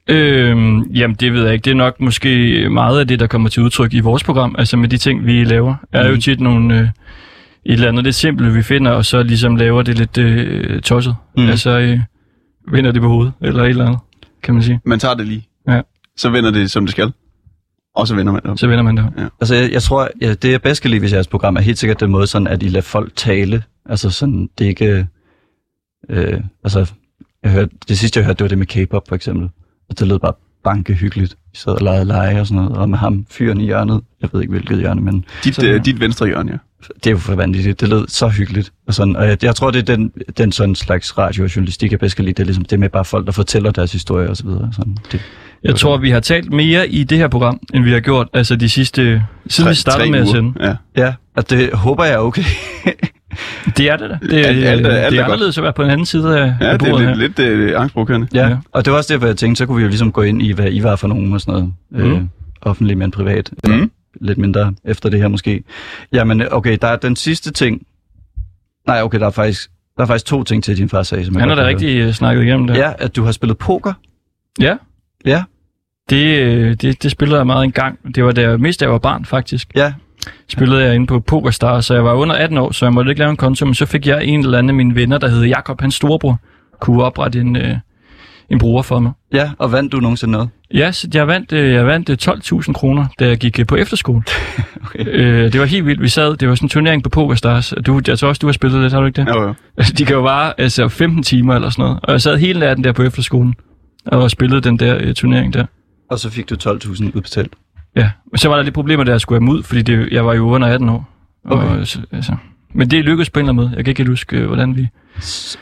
[0.08, 1.64] Øhm, jamen, det ved jeg ikke.
[1.64, 4.54] Det er nok måske meget af det, der kommer til udtryk i vores program.
[4.58, 6.20] Altså med de ting, vi laver, er jo Mhm.
[6.20, 6.78] tit nogle...
[6.78, 6.88] Øh,
[7.68, 11.14] et eller andet lidt simpelt, vi finder, og så ligesom laver det lidt øh, tosset.
[11.36, 11.46] Mm.
[11.48, 11.98] Altså, øh,
[12.70, 14.00] vender det på hovedet, eller et eller andet,
[14.42, 14.80] kan man sige.
[14.84, 15.48] Man tager det lige.
[15.68, 15.80] Ja.
[16.16, 17.12] Så vender det, som det skal.
[17.94, 18.58] Og så vender man det op.
[18.58, 19.30] Så vender man det.
[19.40, 21.78] Altså, jeg, jeg tror, ja, det jeg bedst kan lide ved jeres program, er helt
[21.78, 23.62] sikkert den måde, sådan, at I lader folk tale.
[23.86, 25.06] Altså sådan, det er ikke...
[26.08, 26.92] Øh, altså,
[27.42, 29.48] jeg hørte, det sidste, jeg hørte, det var det med K-pop, for eksempel.
[29.88, 30.32] Og det lød bare
[30.64, 31.32] banke hyggeligt.
[31.32, 32.78] I sad og legede lege og sådan noget.
[32.78, 34.00] Og med ham, fyren i hjørnet.
[34.22, 36.58] Jeg ved ikke, hvilket hjørne, men Dit, Så- øh, dit venstre hjørne, ja.
[36.96, 37.80] Det er jo for vanvittigt.
[37.80, 38.72] Det lød så hyggeligt.
[38.86, 41.90] Og, sådan, og jeg, jeg tror, det er den, den sådan slags radio og journalistik,
[41.92, 42.34] jeg bedst kan lide.
[42.34, 44.68] Det er ligesom det med bare folk, der fortæller deres historie og så videre.
[44.72, 45.20] Sådan, det,
[45.64, 48.56] Jeg tror, vi har talt mere i det her program, end vi har gjort altså
[48.56, 49.22] de sidste...
[49.48, 50.52] Siden Tre- vi startede med at sende.
[50.60, 50.74] Ja.
[50.96, 52.42] ja, og det håber jeg er okay.
[53.76, 54.18] Det er det da.
[54.22, 55.20] Det, Alt- alt er- alt det er er godt.
[55.32, 57.14] anderledes at være på den anden side af, Ja, af det er bordet her.
[57.16, 58.26] lidt, lidt øh, angstprovokerende.
[58.34, 58.56] Ja, Ja.
[58.72, 60.52] og det var også derfor, jeg tænkte, så kunne vi jo ligesom gå ind i,
[60.52, 61.72] hvad I var for nogen og sådan noget.
[62.06, 62.14] Mhm.
[62.16, 62.22] Øh,
[62.62, 63.50] offentlig, men privat.
[63.68, 63.90] Mhm.
[64.20, 65.64] Lidt mindre efter det her måske.
[66.12, 67.82] Jamen, okay, der er den sidste ting.
[68.86, 71.24] Nej, okay, der er faktisk, der er faktisk to ting til, din far sagde.
[71.24, 71.68] Som Han har da høre.
[71.70, 72.76] rigtig øh, snakket igennem det.
[72.76, 73.92] Ja, at du har spillet poker.
[74.60, 74.76] ja.
[75.24, 75.42] Ja.
[76.10, 78.14] Det, øh, det, det spillede jeg meget engang.
[78.14, 79.68] Det var der mest, da jeg var barn, faktisk.
[79.76, 79.92] Ja,
[80.48, 83.18] Spillede jeg inde på PokerStar, så jeg var under 18 år, så jeg måtte ikke
[83.18, 85.42] lave en konto, men så fik jeg en eller anden af mine venner, der hed
[85.44, 86.38] Jakob, hans storebror,
[86.80, 87.76] kunne oprette en, øh,
[88.50, 89.12] en bruger for mig.
[89.32, 90.48] ja, og vandt du nogensinde noget?
[90.74, 93.76] Ja, så jeg vandt, øh, jeg vandt øh, 12.000 kroner, da jeg gik øh, på
[93.76, 94.22] efterskole.
[94.86, 95.04] Okay.
[95.06, 96.02] Øh, det var helt vildt.
[96.02, 97.74] Vi sad, det var sådan en turnering på PokerStars.
[97.86, 99.28] Du, jeg tror også, du har spillet lidt, har du ikke det?
[99.28, 99.54] Jo, jo.
[99.98, 101.98] De kan jo vare altså 15 timer eller sådan noget.
[102.02, 103.54] Og jeg sad hele natten der på efterskolen
[104.06, 105.66] og spillede den der øh, turnering der.
[106.10, 107.52] Og så fik du 12.000 udbetalt.
[107.96, 110.26] Ja, men så var der lidt problemer, da jeg skulle have ud, fordi det, jeg
[110.26, 111.08] var jo under 18 år.
[111.44, 111.66] Okay.
[111.80, 112.32] Og, så, altså,
[112.74, 113.76] men det lykkedes på en eller anden måde.
[113.76, 114.88] Jeg kan ikke huske, øh, hvordan vi,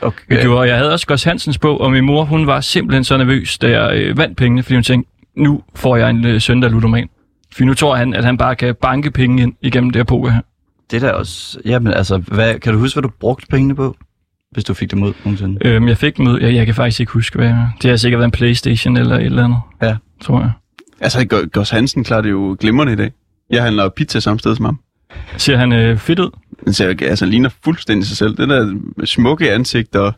[0.01, 0.21] Okay.
[0.29, 0.69] vi gjorde.
[0.69, 3.69] Jeg havde også Gos Hansens bog, og min mor, hun var simpelthen så nervøs, da
[3.81, 6.71] jeg øh, vandt pengene, fordi hun tænkte, nu får jeg en øh, søn, der er
[6.71, 7.09] ludoman.
[7.55, 10.29] For nu tror han, at han bare kan banke penge ind igennem det her poker
[10.31, 10.41] her.
[10.91, 11.59] Det der også...
[11.65, 13.95] Jamen altså, hvad, kan du huske, hvad du brugte pengene på?
[14.51, 15.57] Hvis du fik dem ud nogensinde.
[15.67, 17.69] Øhm, jeg fik dem ud, jeg, jeg kan faktisk ikke huske, hvad jeg...
[17.81, 19.95] Det har sikkert været en Playstation eller et eller andet, Ja.
[20.21, 20.51] tror jeg.
[21.01, 23.11] Altså, G- Gås Hansen klarer det jo glimrende i dag.
[23.49, 24.79] Jeg handler pizza samme sted som ham.
[25.37, 26.29] Ser han øh, fedt ud?
[26.65, 28.37] Han ser, altså, han ligner fuldstændig sig selv.
[28.37, 28.73] Det der
[29.05, 30.13] smukke ansigt, og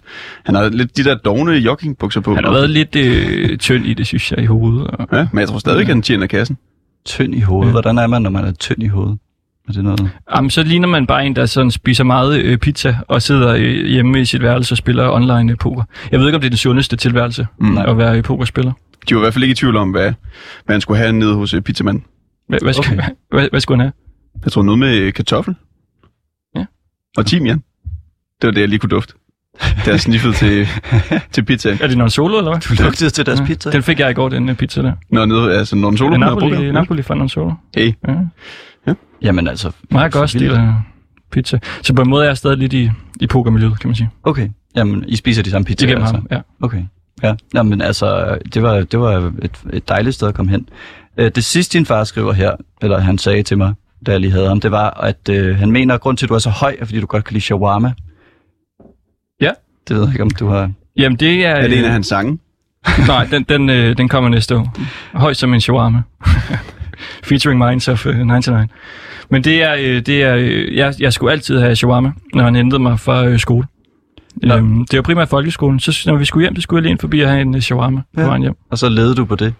[0.45, 2.36] han har lidt de der dogne joggingbukser på.
[2.36, 4.88] Han har været lidt øh, tynd i det, synes jeg, i hovedet.
[4.88, 5.07] Og...
[5.13, 6.57] Ja, men jeg tror stadig, at han tjener kassen.
[7.05, 7.67] Tynd i hovedet.
[7.67, 7.71] Ja.
[7.71, 9.17] Hvordan er man, når man er tynd i hovedet?
[9.67, 10.10] Er det noget?
[10.36, 13.86] Jamen, så ligner man bare en, der sådan spiser meget øh, pizza og sidder øh,
[13.86, 15.83] hjemme i sit værelse og spiller online øh, poker.
[16.12, 17.77] Jeg ved ikke, om det er den sundeste tilværelse Mm.
[17.77, 18.71] at være øh, pokerspiller.
[19.10, 20.13] De var i hvert fald ikke i tvivl om, hvad,
[20.65, 22.03] hvad han skulle have nede hos uh, pizzamanden.
[22.47, 22.97] Hvad, hvad, skal, Okay.
[23.03, 23.12] okay.
[23.31, 23.93] hvad, hvad skulle han have?
[24.43, 25.55] Jeg tror noget med kartoffel.
[27.17, 27.21] Ja.
[27.21, 27.58] Og timian.
[28.41, 29.13] Det var det, jeg lige kunne dufte.
[29.86, 30.67] Det er sniffet til,
[31.34, 31.77] til pizza.
[31.82, 32.77] Er det non solo, eller hvad?
[32.77, 33.71] Du lugtede til deres pizza?
[33.71, 34.93] Den fik jeg i går, den øh, pizza der.
[35.10, 37.51] Når nede, altså når en solo Ja, på Napoli, Napoli fra non solo.
[37.77, 38.93] Hey, Ja.
[39.21, 39.71] Jamen altså...
[39.91, 40.60] Meget godt stil
[41.32, 41.60] pizza.
[41.82, 42.89] Så på en måde er jeg stadig lidt i,
[43.21, 44.10] i pokermiljøet, kan man sige.
[44.23, 44.49] Okay.
[44.75, 46.15] Jamen, I spiser de samme pizza, Igennem altså?
[46.15, 46.39] ham, ja.
[46.62, 46.84] Okay.
[47.23, 50.69] Ja, Jamen, altså, det var, det var et, et dejligt sted at komme hen.
[51.17, 52.51] Øh, Det sidste, din far skriver her,
[52.82, 53.73] eller han sagde til mig,
[54.05, 56.29] da jeg lige havde ham, det var, at øh, han mener, at grund til, at
[56.29, 57.93] du er så høj, er, fordi du godt kan lide shawarma.
[59.41, 59.51] Ja.
[59.88, 60.71] Det ved jeg ikke, om du har...
[60.97, 61.49] Jamen, det er...
[61.49, 62.39] er det en af øh, hans sange?
[63.07, 64.77] Nej, den, den, øh, den kommer næste år.
[65.13, 66.01] Høj som en shawarma.
[67.29, 68.71] Featuring Minds of øh, 99.
[69.29, 72.55] Men det er, øh, det er øh, jeg, jeg skulle altid have shawarma, når han
[72.55, 73.65] hentede mig fra øh, skole.
[74.43, 74.56] Nå.
[74.56, 75.80] Øhm, det var primært folkeskolen.
[75.80, 77.62] Så når vi skulle hjem, så skulle jeg lige ind forbi og have en øh,
[77.62, 78.28] shawarma på Ja.
[78.28, 78.54] vejen hjem.
[78.71, 79.54] Og så leder du på det.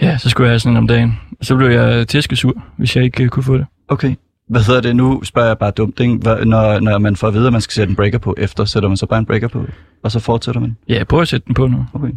[0.00, 1.18] Ja, så skulle jeg have sådan en om dagen.
[1.40, 3.66] Og så blev jeg tæskesur, hvis jeg ikke øh, kunne få det.
[3.88, 4.14] Okay.
[4.48, 4.96] Hvad hedder det?
[4.96, 6.14] Nu spørger jeg bare dumt, ikke?
[6.14, 8.64] Hvad, når, når man får at vide, at man skal sætte en breaker på efter,
[8.64, 9.64] sætter man så bare en breaker på,
[10.04, 10.76] og så fortsætter man.
[10.88, 11.86] Ja, jeg prøver at sætte den på nu.
[11.94, 12.10] Okay.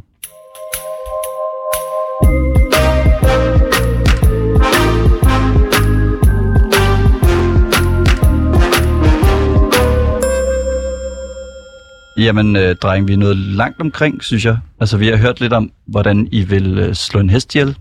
[12.18, 14.58] Jamen, øh, dreng, vi er nået langt omkring, synes jeg.
[14.80, 17.78] Altså, vi har hørt lidt om, hvordan I vil øh, slå en hest ihjel.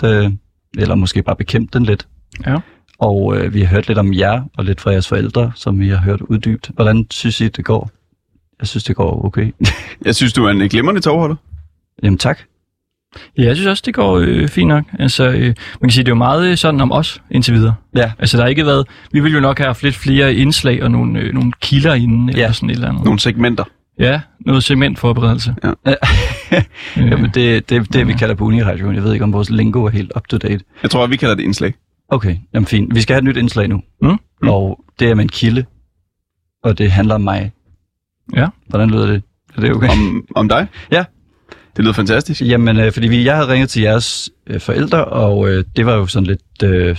[0.00, 0.38] Det,
[0.78, 2.08] eller måske bare bekæmpe den lidt.
[2.46, 2.56] Ja.
[2.98, 5.88] Og øh, vi har hørt lidt om jer, og lidt fra jeres forældre, som vi
[5.88, 6.70] har hørt uddybt.
[6.74, 7.90] Hvordan synes I, det går?
[8.60, 9.52] Jeg synes, det går okay.
[10.04, 11.36] Jeg synes, du er en glimrende tovholder.
[12.02, 12.38] Jamen tak.
[13.38, 14.84] Ja, jeg synes også, det går øh, fint nok.
[14.98, 17.74] Altså, øh, man kan sige, det er jo meget øh, sådan om os indtil videre.
[17.96, 18.12] Ja.
[18.18, 18.86] Altså, der har ikke været...
[19.12, 22.28] Vi vil jo nok have haft lidt flere indslag og nogle, øh, nogle kilder inden,
[22.28, 22.52] eller Ja.
[22.52, 23.04] sådan et eller andet.
[23.04, 23.64] Nogle segmenter.
[23.98, 25.54] Ja, noget segmentforberedelse.
[25.64, 25.72] Ja.
[25.86, 26.62] Øh,
[27.10, 28.94] Jamen, det, det er det, vi kalder på Uniradioen.
[28.94, 30.64] Jeg ved ikke, om vores lingo er helt up to date.
[30.82, 31.74] Jeg tror, at vi kalder det indslag.
[32.08, 32.94] Okay, jamen fint.
[32.94, 33.82] Vi skal have et nyt indslag nu.
[34.02, 34.08] Mm.
[34.42, 34.48] Mm.
[34.48, 35.64] Og det er med en kilde.
[36.64, 37.52] Og det handler om mig.
[38.36, 38.46] Ja.
[38.68, 39.22] Hvordan lyder det?
[39.56, 39.88] Er det okay?
[39.90, 40.66] Om, om dig?
[40.92, 41.04] Ja.
[41.78, 42.42] Det lyder fantastisk.
[42.42, 45.94] Jamen, øh, fordi vi, jeg havde ringet til jeres øh, forældre, og øh, det var
[45.94, 46.96] jo sådan lidt, øh,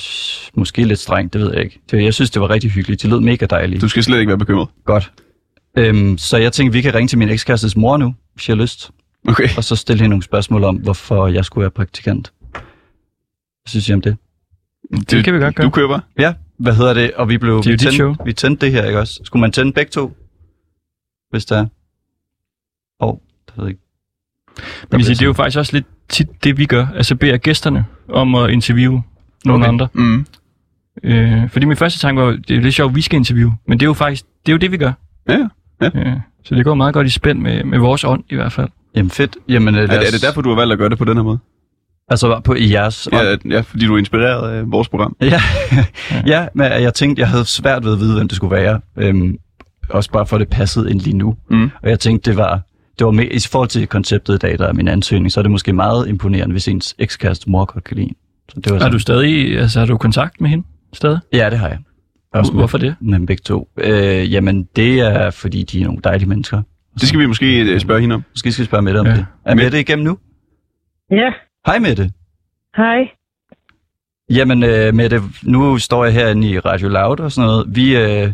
[0.54, 1.82] måske lidt strengt, det ved jeg ikke.
[1.92, 3.02] Det, jeg synes, det var rigtig hyggeligt.
[3.02, 3.82] Det lød mega dejligt.
[3.82, 4.68] Du skal slet ikke være bekymret.
[4.86, 5.12] Godt.
[5.78, 8.62] Øhm, så jeg tænkte, vi kan ringe til min ekskærestes mor nu, hvis jeg har
[8.62, 8.92] lyst.
[9.28, 9.48] Okay.
[9.58, 12.34] Og så stille hende nogle spørgsmål om, hvorfor jeg skulle være praktikant.
[12.52, 12.62] Hvad
[13.68, 14.18] synes I om det?
[15.10, 15.66] Det kan vi godt gøre.
[15.66, 16.02] Du kører bare.
[16.20, 17.14] Ja, hvad hedder det?
[17.14, 18.16] Og vi blev Det er vi tændte, show.
[18.26, 19.22] vi tændte det her, ikke også?
[19.24, 20.12] Skulle man tænde begge to?
[21.30, 21.66] Hvis der er.
[23.02, 23.16] Åh, oh,
[23.48, 23.89] det ved jeg ikke.
[24.92, 26.88] Man kan sige, det er jo faktisk også lidt tit det, vi gør.
[26.96, 29.02] Altså beder gæsterne om at interviewe
[29.46, 29.74] nogle Okay.
[29.74, 29.88] andre.
[29.94, 30.26] Mm.
[31.04, 33.54] Øh, fordi min første tanke var, det er lidt sjovt, at vi skal interviewe.
[33.68, 34.92] Men det er jo faktisk, det er jo det, vi gør.
[35.30, 35.38] Ja,
[35.82, 35.90] ja.
[35.96, 36.14] Øh,
[36.46, 38.68] så det går meget godt i spænd med, med vores ånd i hvert fald.
[38.96, 39.38] Jamen fedt.
[39.50, 41.18] Jamen, øh, Er, det- er det derfor, du har valgt at gøre det på den
[41.18, 41.40] her måde?
[42.12, 43.08] Altså på i jeres...
[43.12, 45.16] Ja, ja, fordi du er inspireret af vores program.
[45.22, 45.42] Ja,
[46.34, 48.80] ja men jeg tænkte, jeg havde svært ved at vide, hvem det skulle være.
[48.98, 49.38] Øhm,
[49.90, 51.36] også bare for, at det passede ind lige nu.
[51.50, 51.72] Mm.
[51.84, 52.62] Og jeg tænkte, det var,
[53.00, 55.42] det var med, i forhold til konceptet i dag, der er min ansøgning, så er
[55.42, 58.16] det måske meget imponerende, hvis ens ekskæreste mor godt kan lide en.
[58.50, 61.20] Så det var Er sådan, du stadig, altså har du kontakt med hende stadig?
[61.34, 61.78] Ja, det har jeg.
[62.34, 62.96] Også med, Hvorfor det?
[63.02, 63.70] med begge to.
[63.78, 66.62] Øh, jamen, det er, fordi de er nogle dejlige mennesker.
[67.00, 68.24] Det skal vi måske øh, spørge hende om.
[68.34, 69.14] Måske skal vi spørge Mette om Ja.
[69.14, 69.26] det.
[69.46, 70.18] Er Mette igennem nu?
[71.12, 71.30] Ja,
[71.66, 72.12] Hej Mette.
[72.76, 72.98] hej.
[74.30, 77.66] Jamen, øh, Mette, nu står jeg herinde i Radio Loud og sådan noget.
[77.76, 78.32] Vi, øh,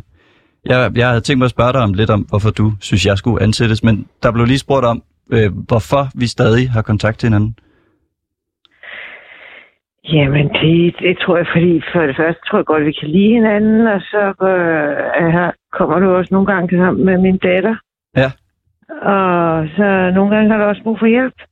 [0.66, 3.18] jeg, jeg havde tænkt mig at spørge dig om lidt om, hvorfor du synes, jeg
[3.18, 7.28] skulle ansættes, men der blev lige spurgt om, øh, hvorfor vi stadig har kontakt til
[7.28, 7.56] hinanden.
[10.14, 13.34] Jamen, det, det tror jeg, fordi for det første tror jeg godt, vi kan lide
[13.34, 17.76] hinanden, og så øh, her kommer du også nogle gange sammen med min datter.
[18.18, 18.32] Ja.
[19.02, 21.38] Og så nogle gange har du også brug for hjælp.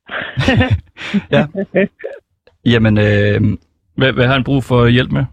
[1.32, 1.46] Ja.
[2.74, 3.58] Jamen, øh,
[3.96, 5.26] Hvad, hvad har han brug for hjælp med?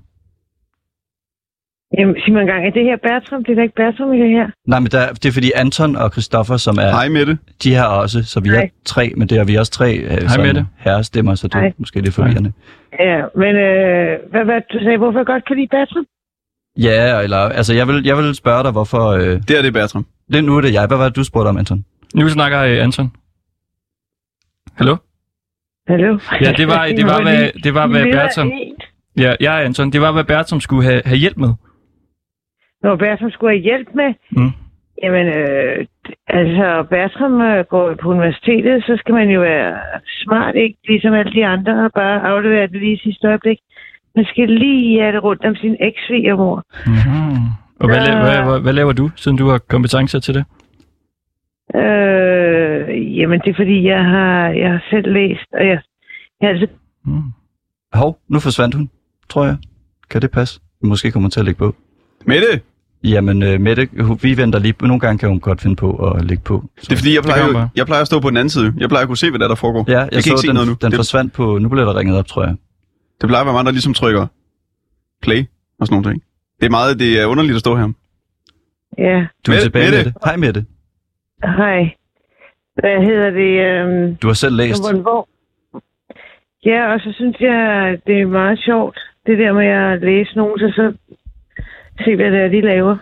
[1.98, 3.44] Jamen, sig mig engang, er det her Bertram?
[3.44, 4.46] Det er da ikke Bertram i det her.
[4.66, 7.38] Nej, men der, det er fordi Anton og Christoffer, som er Hej Mette.
[7.64, 8.70] de her også, så vi er Hej.
[8.84, 10.66] tre, men det er vi er også tre øh, sådan Mette.
[10.78, 11.72] herrestemmer, så det er Hej.
[11.78, 12.52] måske lidt forvirrende.
[13.00, 16.04] Ja, men øh, hvad, hvad du sagde, hvorfor jeg godt kan lide Bertram?
[16.78, 19.04] Ja, eller altså jeg vil, jeg vil spørge dig, hvorfor...
[19.10, 20.06] Øh, Det er det, Bertram.
[20.32, 20.86] det, nu er det jeg.
[20.86, 21.84] Hvad var det, du spurgte om, Anton?
[22.14, 23.12] Nu snakker øh, Anton.
[24.74, 24.96] Hallo?
[25.88, 26.18] Hallo?
[26.40, 28.52] Ja, det var, det var, hvad, det var, hvad er Bertram...
[29.16, 29.90] Ja, ja, Anton.
[29.92, 31.52] Det var, hvad Bertram skulle have, have hjælp med.
[32.82, 34.50] Når Bertram skulle have hjælp med, Mm.
[35.02, 35.86] jamen, øh,
[36.26, 39.78] altså, Bertram øh, går på universitetet, så skal man jo være
[40.22, 40.78] smart, ikke?
[40.88, 43.58] Ligesom alle de andre, og bare aflevere det lige i sidste øjeblik.
[44.16, 46.64] Man skal lige have det rundt om sin eks-svigermor.
[46.86, 47.44] Mm-hmm.
[47.80, 50.44] Og hvad, la- hvad, hvad, hvad laver du, siden du har kompetencer til det?
[51.74, 55.78] Øh, jamen, det er fordi, jeg har, jeg har selv læst, og jeg,
[56.40, 56.66] jeg har altså
[57.04, 57.22] Mm.
[57.92, 58.90] Hov, nu forsvandt hun,
[59.28, 59.56] tror jeg.
[60.10, 60.60] Kan det passe?
[60.82, 61.74] Måske kommer hun til at lægge på.
[62.26, 62.46] Mette,
[63.04, 63.88] Jamen, øh, Mette,
[64.22, 64.74] vi venter lige.
[64.82, 66.64] Nogle gange kan hun godt finde på at lægge på.
[66.78, 66.86] Så.
[66.88, 68.74] det er fordi, jeg plejer, jo, jeg plejer at stå på den anden side.
[68.78, 69.84] Jeg plejer at kunne se, hvad der, er, der foregår.
[69.88, 70.74] Ja, jeg, jeg så kan ikke se den, noget nu.
[70.80, 71.58] den Det- forsvandt på...
[71.58, 72.56] Nu bliver der ringet op, tror jeg.
[73.20, 74.26] Det plejer at være mig, der ligesom trykker
[75.22, 75.40] play
[75.80, 76.22] og sådan nogle ting.
[76.60, 77.88] Det er meget, det er underligt at stå her.
[78.98, 79.98] ja, Du er Mette, tilbage, Mette.
[80.04, 80.12] Mette.
[80.24, 80.64] Hej, Mette.
[81.62, 81.80] hej.
[82.80, 83.52] Hvad hedder det?
[83.68, 84.82] Øhm, Du har selv læst.
[84.82, 85.28] Hvor, hvor?
[86.70, 90.58] Ja, og så synes jeg, det er meget sjovt, det der med at læse nogen,
[90.58, 90.84] så, så
[92.04, 92.96] se, hvad det er, de laver.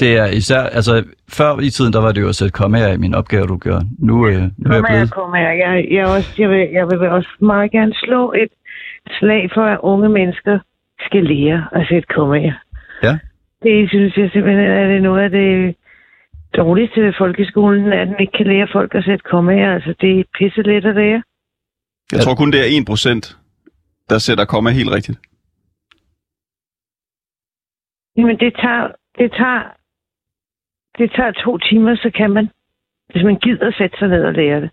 [0.00, 0.62] Det er især...
[0.62, 3.56] Altså, før i tiden, der var det jo at sætte kommaer i min opgave, du
[3.56, 3.80] gør.
[3.98, 5.10] Nu, øh, nu er jeg her, blevet...
[5.10, 5.50] kom her.
[5.50, 8.52] Jeg, jeg, også, jeg, vil, jeg vil også meget gerne slå et
[9.18, 10.58] slag for, at unge mennesker
[11.06, 12.54] skal lære at sætte kommaer.
[13.02, 13.18] Ja.
[13.62, 15.74] Det synes jeg simpelthen er det noget af det
[16.56, 19.74] dårligste ved folkeskolen, at den ikke kan lære folk at sætte kommaer.
[19.74, 21.22] Altså, det er pisse let at lære.
[22.12, 23.36] Jeg tror kun, det er 1%,
[24.10, 25.18] der sætter komma helt rigtigt.
[28.16, 28.86] Jamen, det tager,
[29.18, 29.62] det tager,
[30.98, 32.48] det tager to timer, så kan man.
[33.12, 34.70] Hvis man gider sætte sig ned og lære det.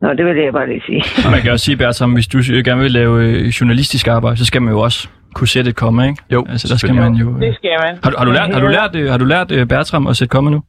[0.00, 1.02] Nå, det vil jeg bare lige sige.
[1.34, 4.44] Man kan også sige, Bertram, hvis du øh, gerne vil lave øh, journalistisk arbejde, så
[4.44, 6.22] skal man jo også kunne sætte et komma, ikke?
[6.32, 7.26] Jo, Altså, der skal man jo...
[7.36, 7.40] Øh...
[7.40, 7.94] Det skal man.
[8.04, 10.16] Har, du- har du lært, har du lært, øh, har du lært øh, Bertram at
[10.16, 10.60] sætte komma nu?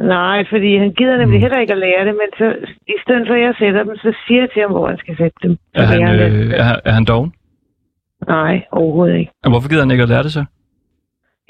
[0.00, 1.20] Nej, fordi han gider Mm.
[1.22, 2.46] nemlig heller ikke at lære det, men så,
[2.94, 5.16] i stedet for at jeg sætter dem, så siger jeg til ham, hvor han skal
[5.16, 5.52] sætte dem.
[5.74, 7.32] Så Er han, øh, er, han- er han doven?
[8.28, 9.32] Nej, overhovedet ikke.
[9.44, 10.44] Og hvorfor gider han ikke at lære det så?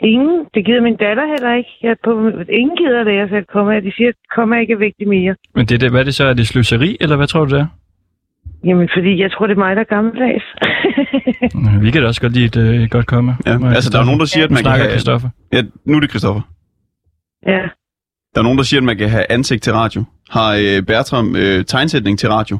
[0.02, 1.70] Ingen, det gider min datter heller ikke.
[1.82, 3.80] Jeg på, ingen gider at lære at sætte komma.
[3.80, 5.34] De siger, at komma ikke er vigtigt mere.
[5.54, 6.24] Men det, er det, hvad er det så?
[6.26, 7.66] Er det sløseri, eller hvad tror du det er?
[8.64, 10.44] Jamen, fordi jeg tror, det er mig, der er gammeldags.
[11.84, 13.32] Vi kan da også godt lide et, øh, godt komma.
[13.46, 13.50] Ja.
[13.50, 14.90] Jeg Altså, der er nogen, der siger, at Nu man kan snakker have...
[14.90, 15.28] Christoffer.
[15.52, 16.42] Ja, nu er det Christoffer.
[17.46, 17.62] ja.
[18.34, 20.04] Der er nogen, der siger, at man kan have ansigt til radio.
[20.30, 22.58] Har øh, Bertram øh, tegnsætning til radio?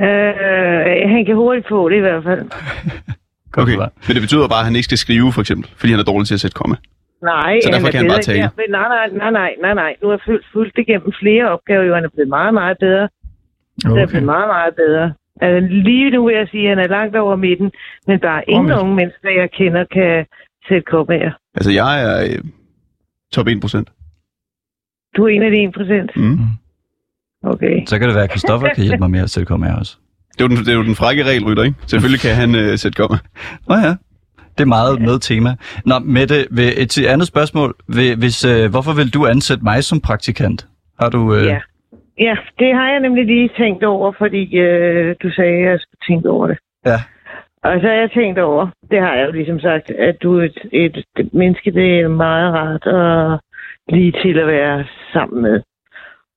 [0.00, 2.50] Øh, han kan hurtigt få det i hvert fald.
[3.56, 6.04] Okay, men det betyder bare, at han ikke skal skrive, for eksempel, fordi han er
[6.12, 6.76] dårlig til at sætte komma.
[7.22, 8.50] Nej, Så derfor er kan han bare tale.
[8.60, 9.92] Men nej, nej, nej, nej, nej, nej.
[10.02, 11.94] Nu har jeg fulgt, fulgt igennem flere opgaver, jo.
[11.94, 13.08] Han er blevet meget, meget bedre.
[13.76, 14.06] Det er Okay.
[14.08, 15.06] blevet meget, meget bedre.
[15.40, 17.70] Altså, lige nu vil jeg sige, at han er langt over midten,
[18.06, 20.26] men der er ingen unge mennesker, jeg kender, kan
[20.68, 21.32] sætte kommaer.
[21.54, 22.38] Altså, jeg er øh,
[23.32, 23.84] top 1%.
[25.16, 26.10] Du er en af de 1 procent.
[26.16, 26.38] Mm.
[27.44, 27.76] Okay.
[27.86, 29.96] Så kan det være, at Christoffer kan hjælpe mig med at sætte kommaer også.
[30.32, 31.76] Det, er jo den, det er jo den frække regelrytter, ikke?
[31.86, 33.18] Selvfølgelig kan han øh, sætte komma.
[33.68, 33.92] Nå ja,
[34.56, 35.50] det er meget med tema.
[35.86, 37.74] Nå, Mette, ved et til andet spørgsmål.
[37.88, 40.66] Ved, hvis, øh, hvorfor vil du ansætte mig som praktikant?
[41.00, 41.34] Har du...
[41.34, 41.60] Øh, Ja.
[42.18, 46.04] Ja, det har jeg nemlig lige tænkt over, fordi øh, du sagde, at jeg skulle
[46.08, 46.58] tænke over det.
[46.86, 46.98] Ja.
[47.64, 50.44] Og så har jeg tænkt over, det har jeg jo ligesom sagt, at du er
[50.44, 53.40] et, et, et menneske, det er meget rart og
[53.88, 55.60] lige til at være sammen med.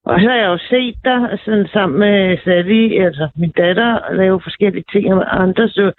[0.06, 4.42] Og så har jeg jo set dig sådan sammen med Sally, altså min datter, lave
[4.42, 5.92] forskellige ting med andre, så,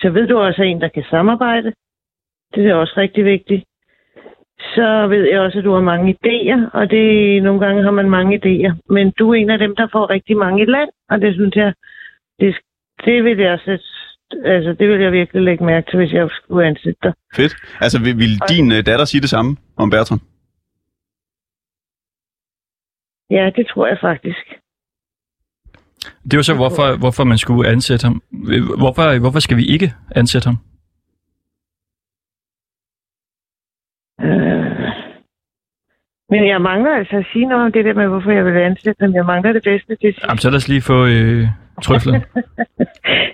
[0.00, 1.72] så ved du også, at en, der kan samarbejde.
[2.54, 3.64] Det er også rigtig vigtigt.
[4.74, 7.06] Så ved jeg også, at du har mange idéer, og det
[7.42, 8.72] nogle gange har man mange idéer.
[8.88, 11.56] Men du er en af dem, der får rigtig mange i land, og det synes
[11.56, 11.72] jeg,
[12.40, 12.56] det,
[13.04, 13.84] det vil jeg sætte,
[14.44, 17.12] altså det vil jeg virkelig lægge mærke til, hvis jeg skulle ansætte dig.
[17.36, 17.54] Fedt.
[17.80, 20.20] Altså, vil, vil din øh, datter sige det samme om Bertram?
[23.36, 24.46] Ja, det tror jeg faktisk.
[26.24, 28.22] Det er jo så, hvorfor, hvorfor man skulle ansætte ham.
[28.82, 30.58] Hvorfor, hvorfor skal vi ikke ansætte ham?
[34.26, 34.92] Øh.
[36.32, 39.04] Men jeg mangler altså at sige noget om det der med, hvorfor jeg vil ansætte
[39.04, 39.14] dem.
[39.14, 40.26] Jeg mangler det bedste til sidst.
[40.26, 41.46] Jamen, så lad os lige få øh,
[41.82, 42.22] trøflen.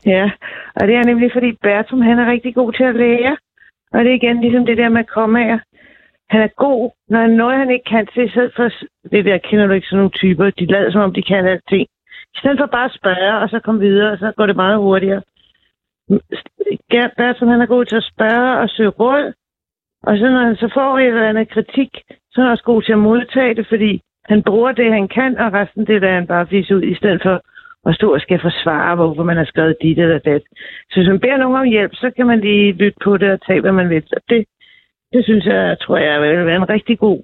[0.06, 0.30] Ja,
[0.74, 3.36] og det er nemlig fordi Bertram, han er rigtig god til at lære.
[3.92, 5.58] Og det er igen ligesom det der med kommaer.
[6.30, 8.68] Han er god, når han noget, han ikke kan til, i stedet for
[9.10, 11.86] det der, kender du ikke sådan nogle typer, de lader som om, de kan alting.
[12.34, 14.78] I stedet for bare at spørge, og så komme videre, og så går det meget
[14.78, 15.22] hurtigere.
[16.90, 19.32] Gert Bertram, han er god til at spørge og søge råd.
[20.02, 21.90] Og så når han så får et eller andet kritik,
[22.30, 25.38] så er han også god til at modtage det, fordi han bruger det, han kan,
[25.38, 27.42] og resten det der han bare fiser ud, i stedet for
[27.88, 30.42] at stå og skal forsvare, hvorfor man har skrevet dit eller dat.
[30.90, 33.40] Så hvis man beder nogen om hjælp, så kan man lige lytte på det og
[33.46, 34.04] tage, hvad man vil.
[34.16, 34.44] Og det,
[35.12, 37.22] det synes jeg, tror jeg, vil være en rigtig god,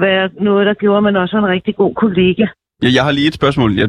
[0.00, 2.46] være noget, der gjorde, man også en rigtig god kollega.
[2.82, 3.72] Ja, jeg har lige et spørgsmål.
[3.78, 3.88] Jeg,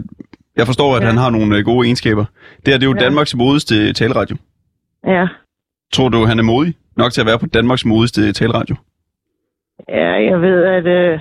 [0.58, 1.08] jeg forstår, at Ja.
[1.08, 2.26] han har nogle øh, gode egenskaber.
[2.66, 3.04] Det her det er jo Ja.
[3.06, 4.36] Danmarks modigste taleradio.
[5.08, 5.28] Ja,
[5.94, 8.76] Tror du, han er modig nok til at være på Danmarks modigste taleradio?
[9.90, 10.86] ja jeg ved, at...
[10.86, 11.20] Øh,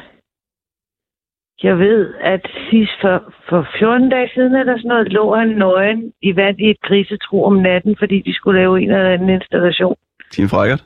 [1.62, 6.12] jeg ved, at sidst for, for 14 dage siden eller sådan noget, lå han nøgen
[6.22, 9.96] i vand i et grisetro om natten, fordi de skulle lave en eller anden installation.
[10.36, 10.84] Din frækkert.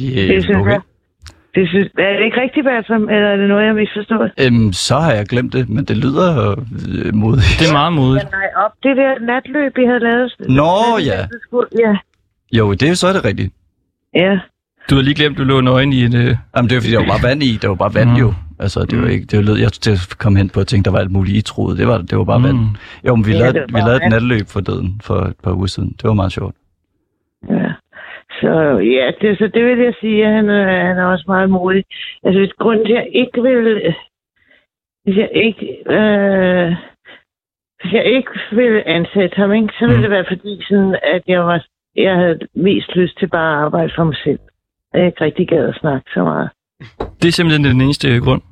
[0.00, 0.70] Yeah, Det synes okay.
[0.72, 0.80] jeg.
[1.54, 4.30] Det synes, er det ikke rigtigt, Bertram, eller er det noget, jeg har misforstået?
[4.40, 7.56] Øhm, så har jeg glemt det, men det lyder øh, modigt.
[7.60, 8.24] Det er meget modigt.
[8.24, 10.32] Ja, nej, op det der natløb, vi havde lavet.
[10.48, 11.20] Nå, Det- ja.
[11.32, 11.96] det skulle- Ja,
[12.58, 13.52] Jo, det er så er det rigtigt.
[14.14, 14.38] ja.
[14.90, 16.16] Du havde lige glemt, du lå nøgen i en...
[16.16, 16.36] Øh...
[16.56, 17.58] Jamen, det var fordi, der var bare vand i.
[17.62, 18.18] Der var bare vand Nå.
[18.18, 18.34] jo.
[18.58, 19.26] Altså, det var ikke...
[19.26, 21.40] Det var, lød- jeg jeg kom hen på at tænke, der var alt muligt, I
[21.42, 21.76] troede.
[21.78, 22.44] Det var, det var bare Mm.
[22.44, 22.58] vand.
[23.06, 25.66] Jo, men vi Ja, lavede, vi lavede et natløb for døden for et par uger
[25.66, 25.88] siden.
[25.88, 26.54] Det var meget sjovt.
[27.50, 27.68] Ja.
[28.42, 28.50] Så
[28.96, 31.84] ja, det, så det vil jeg sige, at han, er- han er også meget modig.
[32.24, 33.94] Altså, hvis grunden til, at jeg ikke vil...
[35.04, 35.66] Hvis jeg ikke...
[35.96, 36.68] Øh,
[37.82, 40.02] hvis jeg ikke ville ansætte ham, ikke, så ville Mm.
[40.02, 43.92] det være fordi, sådan, at jeg, var, jeg havde mest lyst til bare at arbejde
[43.96, 44.38] for mig selv.
[44.94, 46.48] Jeg ikke rigtig gad at snakke så meget.
[47.22, 48.42] Det er simpelthen den eneste grund.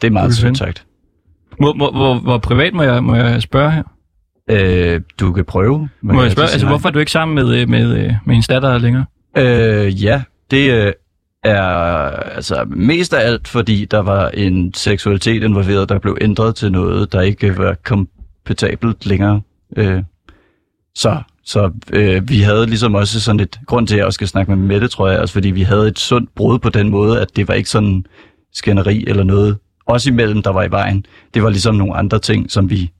[0.00, 0.86] Det er meget sødt sagt.
[1.58, 3.82] Hvor, hvor, hvor, hvor privat må jeg, må jeg spørge her?
[4.50, 5.78] Øh, du kan prøve.
[5.78, 6.72] men Må jeg kan spørge, altså nej.
[6.72, 9.04] hvorfor er du ikke sammen med, øh, med, øh, med hendes datter længere?
[9.36, 10.92] Øh, ja, det øh,
[11.44, 11.62] er
[12.36, 17.12] altså mest af alt, fordi der var en seksualitet involveret, der blev ændret til noget,
[17.12, 19.40] der ikke var kompatibelt længere.
[19.76, 20.02] Øh,
[20.94, 24.28] så så øh, vi havde ligesom også sådan et grund til, at jeg også skal
[24.28, 27.20] snakke med Mette, tror jeg, også fordi vi havde et sundt brud på den måde,
[27.20, 28.04] at det var ikke sådan
[28.52, 31.06] skænderi eller noget, også imellem, der var i vejen.
[31.34, 32.90] Det var ligesom nogle andre ting, som vi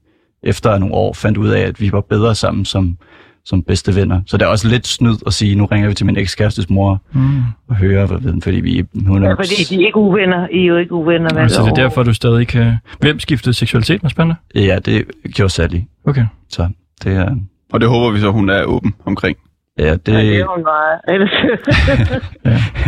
[0.43, 2.97] efter nogle år fandt ud af, at vi var bedre sammen som,
[3.45, 4.21] som bedste venner.
[4.27, 7.01] Så det er også lidt snyd at sige, nu ringer vi til min ekskærestes mor
[7.13, 7.41] Mm.
[7.69, 9.27] og hører, hvad ved den, fordi vi, hun er...
[9.27, 10.47] Ja, fordi de er ikke uvenner.
[10.51, 11.29] I er jo ikke uvenner.
[11.33, 12.73] vel, Altså det er derfor, du stadig kan...
[12.99, 13.99] Hvem skiftede seksualitet?
[14.01, 14.35] Hvad spændende?
[14.55, 15.79] Ja, det gjorde Sally.
[16.07, 16.25] Okay.
[16.49, 16.69] Så
[17.03, 17.35] det er...
[17.73, 19.37] Og det håber vi så, hun er åben omkring.
[19.79, 20.07] Ja, det...
[20.13, 20.99] Ja, det er hun meget.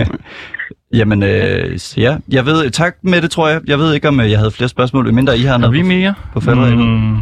[1.00, 2.70] Jamen, øh, så ja, jeg ved...
[2.70, 3.62] Tak med det, tror jeg.
[3.68, 6.14] Jeg ved ikke, om øh, jeg havde flere spørgsmål, mindre I har noget vi mere?
[6.34, 6.78] på falderæbet.
[6.88, 7.16] Mm.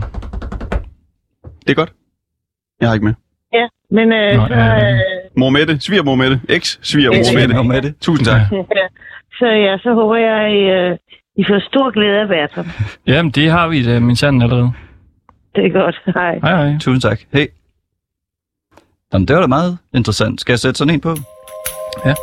[1.62, 1.94] Det er godt.
[2.82, 3.14] Jeg har ikke med.
[3.54, 5.00] ja, men øh, Nå, så, øh,
[5.38, 7.64] Mor Mette, svigermor Mette, eks-svigermor Eks- Mette.
[7.64, 7.96] med det.
[8.02, 8.42] Tusind tak.
[8.52, 8.64] Ja.
[9.40, 10.98] Så ja, så håber jeg, I, øh,
[11.36, 12.66] I får stor glæde af Bertram.
[13.08, 14.72] Jamen, det har vi da min sand allerede.
[15.56, 16.02] Det er godt.
[16.06, 16.40] Hej.
[16.44, 16.78] Hej, hej.
[16.80, 17.20] Tusind tak.
[17.34, 17.48] Hej.
[19.14, 20.42] Jamen, det var da meget interessant.
[20.42, 21.16] Skal jeg sætte sådan en på?
[22.06, 22.14] Ja.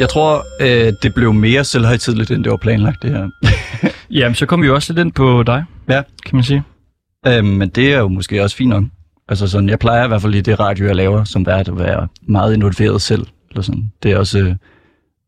[0.00, 3.28] Jeg tror, øh, det blev mere selvhøjtidligt, end det var planlagt, det her.
[4.10, 6.02] Jamen, så kom vi jo også lidt ind på dig, Ja.
[6.26, 6.62] kan man sige.
[7.26, 8.84] Øh, men det er jo måske også fint nok.
[9.28, 11.78] Altså sådan, jeg plejer i hvert fald i det radio, jeg laver, som vært at
[11.78, 13.26] være meget involveret selv.
[13.50, 13.92] Eller sådan.
[14.02, 14.54] Det er også, øh,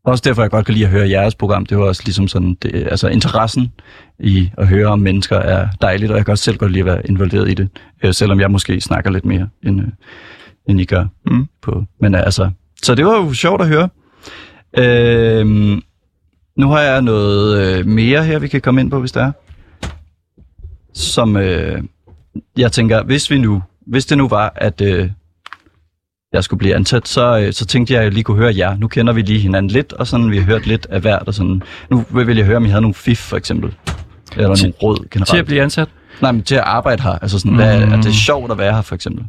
[0.05, 1.65] også derfor, jeg godt kan lide at høre jeres program.
[1.65, 3.71] Det var også ligesom sådan, det, altså interessen
[4.19, 6.85] i at høre om mennesker er dejligt, og jeg kan også selv godt lide at
[6.85, 7.69] være involveret i det.
[8.03, 9.87] Øh, selvom jeg måske snakker lidt mere, end, øh,
[10.69, 11.05] end I gør.
[11.25, 11.47] Mm.
[11.61, 11.83] På.
[12.01, 12.49] Men øh, altså,
[12.83, 13.89] så det var jo sjovt at høre.
[14.77, 15.45] Øh,
[16.57, 19.31] nu har jeg noget øh, mere her, vi kan komme ind på, hvis der er.
[20.93, 21.83] Som øh,
[22.57, 25.09] jeg tænker, hvis vi nu, hvis det nu var, at øh,
[26.33, 28.77] jeg skulle blive ansat, så, øh, så tænkte jeg, at jeg lige kunne høre jer.
[28.77, 31.23] Nu kender vi lige hinanden lidt, og sådan vi har hørt lidt af hvert.
[31.27, 31.61] Og sådan.
[31.89, 33.73] Nu vil jeg høre, om I havde nogle fif, for eksempel.
[34.37, 35.29] Eller Til- nogle råd generelt.
[35.29, 35.87] Til at blive ansat.
[36.21, 37.11] Nej, men til at arbejde her.
[37.11, 37.57] Altså sådan, mm.
[37.57, 37.91] hvad, Mm.
[37.91, 39.25] er det sjovt at være her, for eksempel?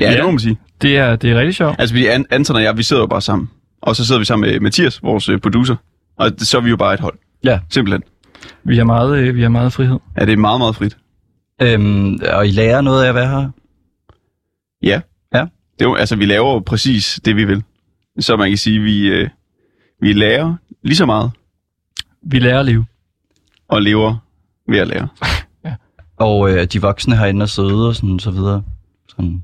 [0.00, 0.22] Ja, det Ja.
[0.24, 0.56] må man sige.
[0.82, 1.76] Det er, det er rigtig sjovt.
[1.78, 3.50] Altså, vi, An- Anton og jeg, vi sidder jo bare sammen.
[3.82, 5.76] Og så sidder vi sammen med Mathias, vores øh, producer.
[6.16, 7.18] Og så er vi jo bare et hold.
[7.44, 7.60] Ja.
[7.70, 8.02] Simpelthen.
[8.64, 9.98] Vi har meget, øh, vi har meget frihed.
[10.20, 10.96] Ja, det er meget, meget frit.
[11.62, 13.50] Øhm, og I lærer noget af at være her?
[14.82, 15.00] Ja.
[15.34, 15.40] Ja.
[15.78, 17.62] Det er jo, altså, vi laver jo præcis det, vi vil.
[18.18, 19.28] Så man kan sige, vi, øh,
[20.00, 21.30] vi lærer lige så meget
[22.22, 22.86] Vi lærer at leve.
[23.68, 24.16] og lever
[24.68, 25.08] ved at lære.
[26.16, 28.62] Og øh, de voksne herinde er søde og sådan, så videre.
[29.08, 29.42] Sådan.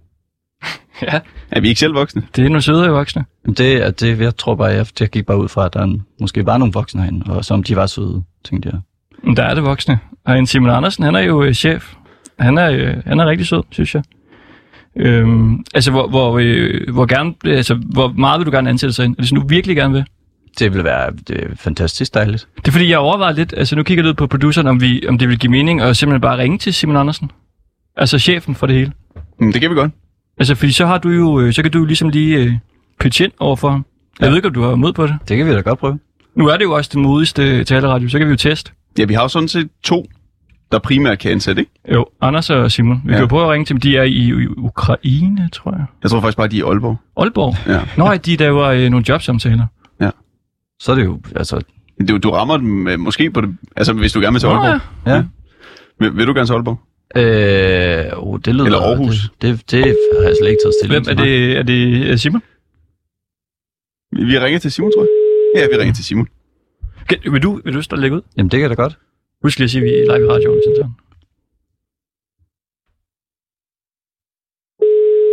[1.02, 1.20] Ja.
[1.50, 2.22] Er vi ikke selv voksne?
[2.36, 3.24] Det er nogle søde voksne.
[3.44, 5.82] Men det, er det, jeg tror bare, jeg, jeg gik bare ud fra, at der
[5.82, 8.80] en, måske var nogle voksne herinde, og som de var søde, tænkte jeg.
[9.22, 9.98] Men der er det voksne.
[10.24, 11.94] Og en Simon Andersen, han er jo øh, chef.
[12.38, 14.02] Han er, øh, han er rigtig sød, synes jeg.
[14.96, 19.04] Øhm, altså, hvor, hvor, øh, hvor, gerne, altså, hvor meget vil du gerne ansætte sig
[19.04, 19.12] ind?
[19.12, 20.04] Er det sådan, du virkelig gerne vil?
[20.58, 22.48] det vil være det er fantastisk dejligt.
[22.56, 25.06] Det er fordi, jeg overvejer lidt, altså nu kigger jeg ud på produceren, om, vi,
[25.08, 27.30] om det vil give mening at simpelthen bare ringe til Simon Andersen.
[27.96, 28.92] Altså chefen for det hele.
[29.40, 29.92] Mm, det kan vi godt.
[30.38, 32.52] Altså, fordi så har du jo, øh, så kan du jo ligesom lige øh,
[33.00, 33.84] pitche ind over for ham.
[34.20, 34.28] Jeg Ja.
[34.30, 35.16] ved ikke, om du har mod på det.
[35.28, 35.98] Det kan vi da godt prøve.
[36.36, 38.72] Nu er det jo også den modigste taleradio, så kan vi jo teste.
[38.98, 40.06] Ja, vi har jo sådan set to,
[40.72, 41.72] der primært kan ansætte, ikke?
[41.92, 43.02] Jo, Anders og Simon.
[43.04, 43.16] Vi Ja.
[43.16, 43.80] kan jo prøve at ringe til dem.
[43.80, 45.84] De er i, i Ukraine, tror jeg.
[46.02, 46.96] Jeg tror faktisk bare, de er i Aalborg.
[47.16, 47.54] Aalborg.
[47.66, 47.80] Ja.
[47.96, 49.66] Nå, ja, de laver øh, nogle jobsamtaler.
[50.80, 51.60] Så er det jo, altså,
[52.08, 54.54] Du, du rammer dem øh, måske på det, altså hvis du gerne vil til Nå,
[54.54, 54.80] Aalborg.
[55.06, 55.14] ja.
[55.14, 55.24] ja.
[56.00, 56.80] Vil, vil du gerne til Aalborg?
[57.16, 57.22] Øh,
[58.26, 58.64] oh, det lyder...
[58.64, 59.16] Eller Aarhus.
[59.42, 61.30] Det, det, det har jeg slet ikke taget stilling Hvem er til.
[61.30, 61.56] det?
[61.58, 61.62] Er
[62.10, 62.42] det Simon?
[64.12, 65.10] Vi, vi ringer til Simon, tror jeg.
[65.56, 66.28] Ja, vi ringer til Simon.
[67.08, 68.22] Kan, vil du, vil du stå og lægge ud?
[68.36, 68.98] Jamen, det kan da godt.
[69.42, 70.60] Husk lige at sige, at vi er live i radioen.
[70.76, 70.90] Sådan.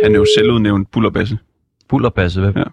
[0.02, 1.38] Han er jo selvudnævnt bullerbasse.
[1.88, 2.52] Bullerbasse, hvad?
[2.56, 2.64] Ja.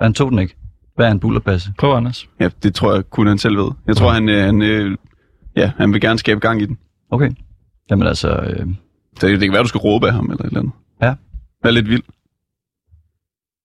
[0.00, 0.56] Han tog den ikke.
[0.96, 1.72] Hvad er en bullerbasse?
[1.78, 2.28] Prøv, Anders.
[2.40, 3.70] Ja, det tror jeg kun han selv ved.
[3.86, 4.96] Jeg tror, han, øh, han, øh,
[5.56, 6.78] ja, han vil gerne skabe gang i den.
[7.10, 7.30] Okay.
[7.90, 8.66] Jamen altså, øh,
[9.20, 10.72] det, det kan være, du skal råbe af ham eller et eller andet.
[11.02, 11.14] Ja.
[11.64, 12.02] Vær lidt vild.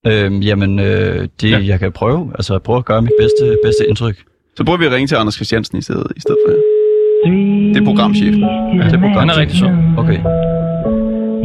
[0.07, 1.59] øh, jamen, øh, det, Ja.
[1.71, 2.31] jeg kan prøve.
[2.35, 4.17] Altså, prøve at gøre mit bedste, bedste indtryk.
[4.57, 6.61] Så prøver vi at ringe til Anders Christiansen i stedet, i stedet for jer.
[7.73, 8.41] Det er programchefen.
[8.77, 9.19] Ja, det er program.
[9.23, 9.71] Han er rigtig sjov.
[10.01, 10.19] Okay.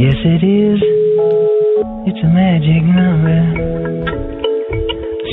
[0.05, 0.79] Yes, it is.
[2.09, 3.39] It's a magic number.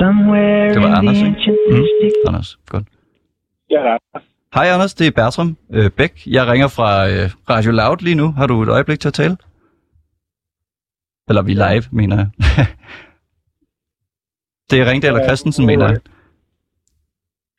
[0.01, 1.59] Somewhere Det var Anders, ikke?
[1.71, 1.85] Mm.
[2.29, 2.85] Anders, godt.
[3.71, 3.97] Ja, der.
[4.55, 6.23] Hej Anders, det er Bertram øh, Bæk.
[6.27, 8.33] Jeg ringer fra øh, Radio Loud lige nu.
[8.33, 9.37] Har du et øjeblik til at tale?
[11.29, 12.29] Eller vi er live, mener jeg.
[14.71, 15.99] det er Ringdal og Christensen, mener jeg.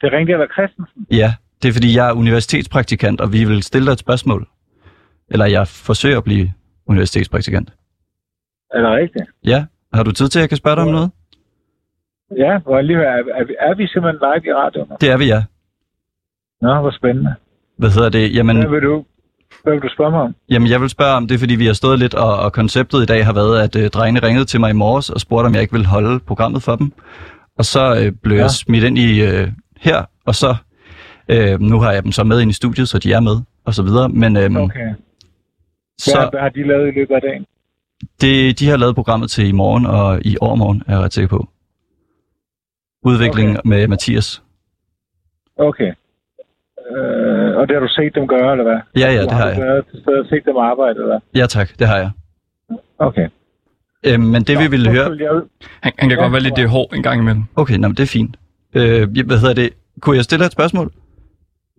[0.01, 1.07] Det ringte eller Christensen.
[1.11, 4.47] Ja, det er fordi, jeg er universitetspraktikant, og vi vil stille dig et spørgsmål.
[5.29, 6.53] Eller jeg forsøger at blive
[6.85, 7.69] universitetspraktikant.
[8.73, 9.25] Er det rigtigt?
[9.43, 11.11] Ja, har du tid til, at jeg kan spørge dig om noget?
[12.37, 14.89] Ja, hvor lige er, er, vi- er vi simpelthen live i radioen?
[15.01, 15.43] Det er vi, ja.
[16.61, 17.35] Nå, hvor spændende.
[17.77, 18.35] Hvad hedder det?
[18.35, 19.05] Jamen, Hvad vil du,
[19.63, 20.35] hvad vil du spørge mig om?
[20.49, 23.05] Jamen, jeg vil spørge om det, fordi vi har stået lidt, og, og konceptet i
[23.05, 25.61] dag har været, at øh, drengene ringede til mig i morges og spurgte, om jeg
[25.61, 26.91] ikke ville holde programmet for dem.
[27.57, 28.41] Og så øh, blev ja.
[28.41, 29.47] Jeg smidt ind i øh,
[29.79, 30.55] her, og så
[31.29, 33.73] øh, nu har jeg dem så med ind i studiet, så de er med, og
[33.73, 34.09] så videre.
[34.09, 34.79] Men øh, okay.
[34.79, 34.95] Hvad,
[35.97, 37.45] så hvad har de lavet i løbet af dagen?
[38.21, 41.29] det, de har lavet programmet til i morgen og i overmorgen, er jeg ret sikker
[41.29, 41.47] på.
[43.03, 43.49] Udvikling.
[43.49, 43.69] Okay.
[43.69, 44.43] med Mathias.
[45.57, 45.93] Okay.
[47.55, 48.79] Og det har du set dem gøre, eller hvad?
[49.03, 49.59] Ja, ja, det har du jeg.
[49.61, 51.19] været til stede og set dem arbejde, eller hvad?
[51.41, 52.09] Ja tak, det har jeg.
[52.99, 53.27] Okay.
[54.07, 55.17] Øh, men det vi ville høre...
[55.19, 55.29] jeg.
[55.83, 57.43] Han, han kan Ja, godt være lidt hård en gang imellem.
[57.55, 58.35] Okay, nå, men det er fint.
[58.75, 59.69] Øh, hvad hedder det?
[60.01, 60.91] Kunne jeg stille dig et spørgsmål?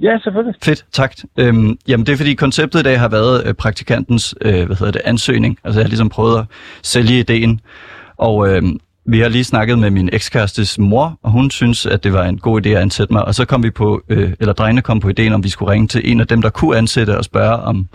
[0.02, 0.54] Ja, selvfølgelig.
[0.62, 1.14] Fedt, tak.
[1.38, 4.92] Øhm, jamen det er fordi konceptet i dag har været øh, praktikantens øh, hvad hedder
[4.92, 5.58] det, ansøgning.
[5.64, 6.44] Altså jeg har ligesom prøvet at
[6.82, 7.60] sælge ideen.
[8.16, 8.62] Og øh,
[9.09, 12.38] vi har lige snakket med min ekskærestes mor, og hun synes, at det var en
[12.38, 13.24] god idé at ansætte mig.
[13.24, 15.88] Og så kom vi på, øh, eller drengene kom på ideen, om vi skulle ringe
[15.88, 17.88] til en af dem, der kunne ansætte og spørge om,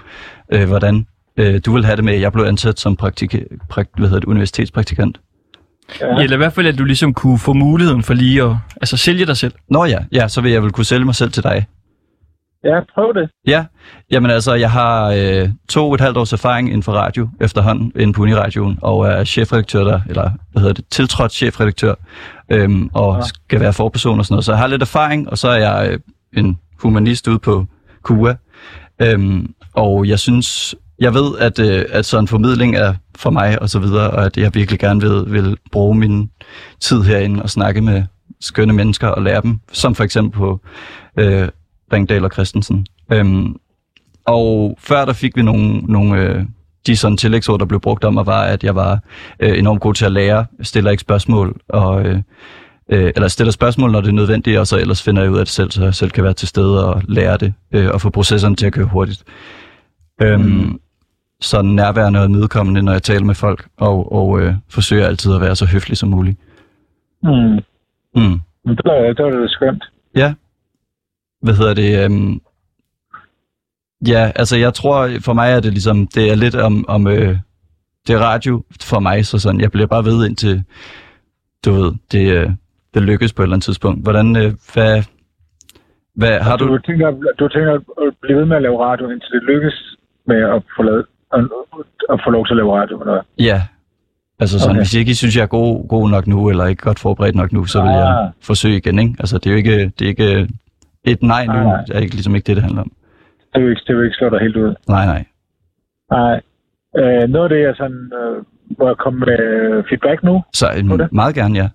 [0.51, 1.05] øh, hvordan
[1.37, 3.35] øh, du vil have det med, at jeg blev ansat som praktik,
[3.69, 5.19] prak, hvad hedder det, universitetspraktikant.
[6.01, 6.05] Ja.
[6.05, 6.23] Ja.
[6.23, 9.25] Eller i hvert fald, at du ligesom kunne få muligheden for lige at altså, sælge
[9.25, 9.53] dig selv.
[9.69, 11.65] Nå ja, ja, så vil jeg vel kunne sælge mig selv til dig.
[12.63, 13.29] Ja, prøv det.
[13.47, 13.65] Ja,
[14.11, 17.91] jamen altså, jeg har øh, to og et halvt års erfaring inden for radio efterhånden,
[17.95, 21.93] inden på Uniradioen, og er chefredaktør der, eller hvad hedder det, tiltrådt chefredaktør,
[22.51, 23.21] øhm, og Ja.
[23.21, 24.45] skal være forperson og sådan noget.
[24.45, 25.99] Så jeg har lidt erfaring, og så er jeg øh,
[26.43, 27.65] en humanist ude på
[28.03, 28.35] KUA.
[29.01, 33.61] Øhm, og jeg synes, jeg ved, at, øh, at sådan en formidling er for mig
[33.61, 36.29] og så videre, og at jeg virkelig gerne vil, vil bruge min
[36.79, 38.03] tid herinde og snakke med
[38.41, 40.59] skønne mennesker og lære dem, som for eksempel på
[41.19, 41.47] øh,
[41.93, 42.85] Ringdal og Christensen.
[43.11, 43.55] Øhm,
[44.25, 46.43] og før der fik vi nogle, nogle øh,
[46.87, 48.99] de sådan tillægsord, der blev brugt om mig, var, at jeg var
[49.39, 52.17] øh, enormt god til at lære, stiller ikke spørgsmål, og, øh,
[52.89, 55.45] øh, eller stiller spørgsmål, når det er nødvendigt, og så ellers finder jeg ud af
[55.45, 58.09] det selv, så jeg selv kan være til stede og lære det, øh, og få
[58.09, 59.23] processerne til at køre hurtigt.
[60.21, 60.79] Øhm, Mm.
[61.43, 65.41] Så nærværende og nedkommende, når jeg taler med folk, og, og øh, forsøger altid at
[65.41, 66.37] være så høflig som muligt.
[67.23, 67.59] Mm.
[68.15, 68.39] Mm.
[68.65, 69.83] Men det var, det var det skønt.
[70.15, 70.33] Ja.
[71.41, 72.03] Hvad hedder det?
[72.05, 72.41] Øhm...
[74.07, 77.37] Ja, altså jeg tror, for mig er det ligesom, det er lidt om, om øh,
[78.07, 80.63] det er radio for mig, så sådan, jeg bliver bare ved indtil,
[81.65, 82.49] du ved, det, øh,
[82.93, 84.03] det lykkes på et eller andet tidspunkt.
[84.03, 85.03] Hvordan, øh, hvad,
[86.15, 86.67] hvad har du...
[86.67, 87.81] du, Du tænker, du tænker at
[88.21, 89.95] blive ved med at lave radio, indtil det lykkes
[90.27, 91.39] med at få, lavet, at,
[92.09, 92.99] at få lov til at lave radio.
[92.99, 93.21] Eller?
[93.39, 93.61] ja,
[94.39, 94.79] altså sådan, okay.
[94.81, 97.51] Hvis I ikke synes, jeg er god, god nok nu, eller ikke godt forberedt nok
[97.51, 98.31] nu, så vil jeg Ah.
[98.41, 99.15] forsøge igen, ikke?
[99.19, 100.49] Altså det er jo ikke, det er ikke
[101.03, 101.83] et nej nu, Nej, nej.
[101.93, 102.91] er ikke, ligesom ikke det, det handler om.
[103.53, 104.75] Det vil ikke, det vil ikke slå dig helt ud.
[104.87, 105.25] Nej, nej.
[106.11, 106.41] Nej.
[106.97, 108.43] Øh, noget af det, jeg sådan, øh,
[108.79, 110.43] må jeg komme med feedback nu.
[110.53, 111.11] Så På øh, det?
[111.13, 111.69] meget gerne, ja.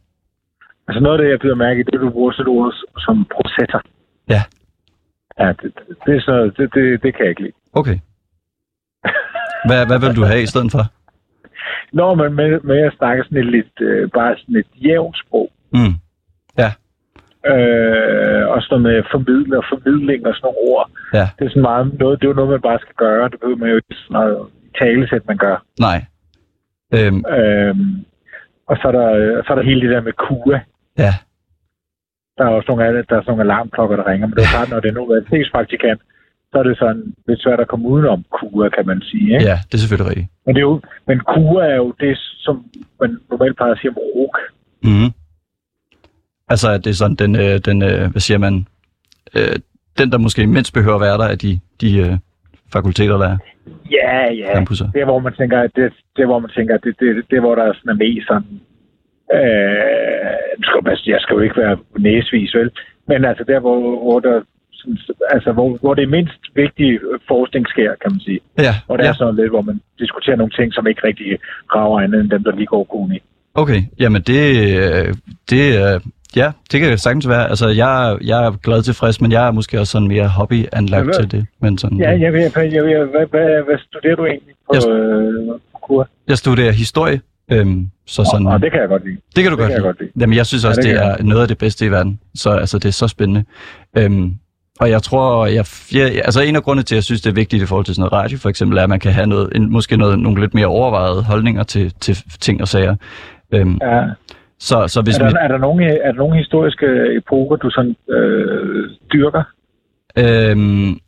[0.89, 2.73] Altså noget af det, jeg bider mærke i, det er, at du bruger sådan ord
[2.99, 3.83] som processor.
[4.29, 4.43] Ja.
[5.41, 7.53] Ja, det, det, det, er så, det, det, det kan jeg ikke lide.
[7.73, 7.99] Okay.
[9.69, 10.83] Hvad, hvad vil du have i stedet for?
[11.93, 15.51] Når man med, med at snakke sådan et lidt, øh, bare sådan et jævnt sprog,
[15.73, 15.95] Mm.
[17.55, 20.87] Øh, og sådan noget med formidling og formidling og sådan nogle ord,
[21.19, 21.27] Ja.
[21.39, 23.29] det er sådan meget noget, det er jo noget, man bare skal gøre.
[23.31, 24.39] Det behøver man jo ikke sådan noget
[24.81, 25.57] talesæt, man gør.
[25.87, 25.99] Nej.
[26.97, 27.91] Øhm, Øhm,
[28.71, 29.09] og så er, der,
[29.45, 30.59] så er der hele det der med KUA.
[31.05, 31.13] ja.
[32.39, 34.27] Der er også nogle, der er sådan nogle alarmklokker, der ringer.
[34.27, 36.01] Men det er klart, når det er en universitetspraktikant,
[36.51, 39.27] så er det sådan lidt svært at komme udenom KUA, kan man sige.
[39.35, 39.45] Ikke?
[39.51, 40.29] ja, det er selvfølgelig rigtigt.
[40.47, 42.65] Men, det er jo, men KUA er jo det, som
[43.01, 44.37] man normalt plejer at sige om RUK.
[44.83, 45.11] Mm.
[46.49, 48.67] Altså, at det er sådan, den, øh, den øh, hvad siger man,
[49.37, 49.57] øh,
[49.99, 52.13] den, der måske mindst behøver være der, af de, de øh,
[52.73, 53.39] fakulteter, der er
[53.91, 54.55] Ja, ja.
[54.55, 54.91] campusser.
[54.91, 57.37] Det er, hvor man tænker, at det, det er, hvor man tænker, det, det, det
[57.37, 58.61] er, hvor der er sådan er mest sådan...
[59.35, 62.71] Øh, jeg skal jo ikke være næsvis, vel?
[63.09, 64.43] Men altså der, hvor, hvor der
[65.31, 68.41] altså, hvor, hvor det mindst vigtige forskning sker, kan man sige.
[68.59, 69.09] Ja, Og det ja.
[69.09, 71.39] er sådan lidt, hvor man diskuterer nogle ting, som ikke rigtig
[71.69, 73.19] graver andet end dem, der lige går på uni.
[73.55, 75.15] Okay, jamen det, øh,
[75.51, 76.01] det, øh,
[76.37, 77.49] ja, det kan sagtens være.
[77.49, 81.31] Altså, jeg, jeg er glad tilfreds, men jeg er måske også sådan mere hobby-anlagt til
[81.31, 81.47] det.
[81.61, 84.75] Men sådan, Ja, jeg ved, jeg, jeg ved hvad, hvad, hvad studerer du egentlig på,
[84.75, 86.09] Jeg- øh, på kur?
[86.29, 87.21] jeg studerer historie,
[87.53, 89.17] øhm, så sådan, Og, det kan jeg godt lide.
[89.37, 89.87] det kan du det godt kan jeg lide.
[89.87, 90.11] godt lide.
[90.21, 92.21] Jamen, jeg synes også, Ja, det det, er noget af det bedste i verden.
[92.35, 93.45] Så altså, det er så spændende.
[93.99, 94.35] Øhm,
[94.81, 97.35] og jeg tror, jeg, jeg, altså en af grundene til, at jeg synes, det er
[97.35, 99.49] vigtigt i forhold til sådan noget radio, for eksempel, er, at man kan have noget,
[99.55, 102.97] en, måske noget, nogle lidt mere overvejede holdninger til, til ting og sager.
[103.55, 104.03] Øhm, Ja.
[104.59, 106.87] Så, så hvis Er der, er, der nogle, er der nogle historiske
[107.17, 109.43] epoker, du sådan øh, dyrker?
[110.19, 110.99] Øhm,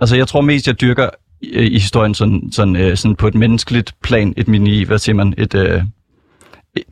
[0.00, 1.08] altså, jeg tror mest, jeg dyrker
[1.40, 5.16] i, i historien sådan, sådan, øh, sådan på et menneskeligt plan, et mini, hvad siger
[5.16, 5.54] man, et...
[5.54, 5.82] Øh,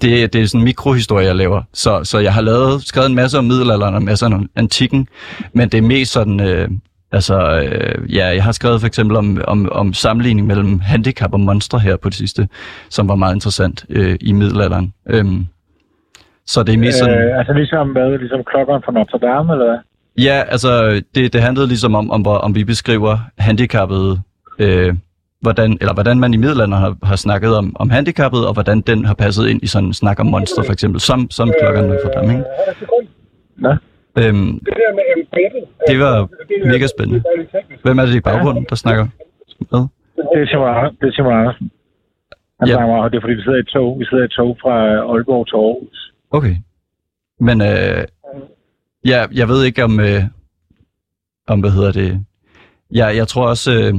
[0.01, 1.63] det, det er sådan en mikrohistorie, jeg laver.
[1.73, 5.09] Så, så jeg har lavet, skrevet en masse om middelalderen og en masse om antikken,
[5.53, 6.69] men det er mest sådan, øh,
[7.13, 11.41] altså, øh, ja, jeg har skrevet for eksempel om, om, om sammenligning mellem handicap og
[11.41, 12.49] monstre her på det sidste,
[12.89, 14.93] som var meget interessant øh, i middelalderen.
[15.09, 15.47] Øhm,
[16.47, 17.19] så det er mest sådan...
[17.29, 18.19] Øh, altså ligesom hvad?
[18.19, 19.79] Ligesom klokkeren fra Notre Dame, eller hvad?
[20.25, 24.21] Ja, altså det, det handlede ligesom om, om, om vi beskriver handicappede,
[24.59, 24.95] øh,
[25.41, 29.05] hvordan, eller hvordan man i middelalderen har, har snakket om, om handicappet, og hvordan den
[29.05, 32.11] har passet ind i sådan en snak om monster for eksempel, som, som klokkerne for
[32.21, 32.45] dem, ikke?
[33.57, 33.71] Nå.
[34.19, 34.61] Øhm,
[35.89, 36.29] det var
[36.73, 37.23] mega spændende.
[37.83, 39.07] Hvem er det i baggrunden, der snakker
[39.73, 39.81] med?
[40.33, 41.71] Det er Simon, det er Simon Andersen.
[42.61, 42.75] Han Ja.
[42.75, 43.99] snakker, og det er fordi, vi sidder i et tog.
[44.01, 44.75] Vi sidder i et tog fra
[45.13, 45.99] Aalborg til Aarhus.
[46.37, 46.57] Okay.
[47.41, 48.05] Men øh,
[49.05, 50.23] ja, jeg ved ikke om, øh,
[51.47, 52.27] om hvad hedder det,
[52.95, 53.95] ja, jeg tror også, øh,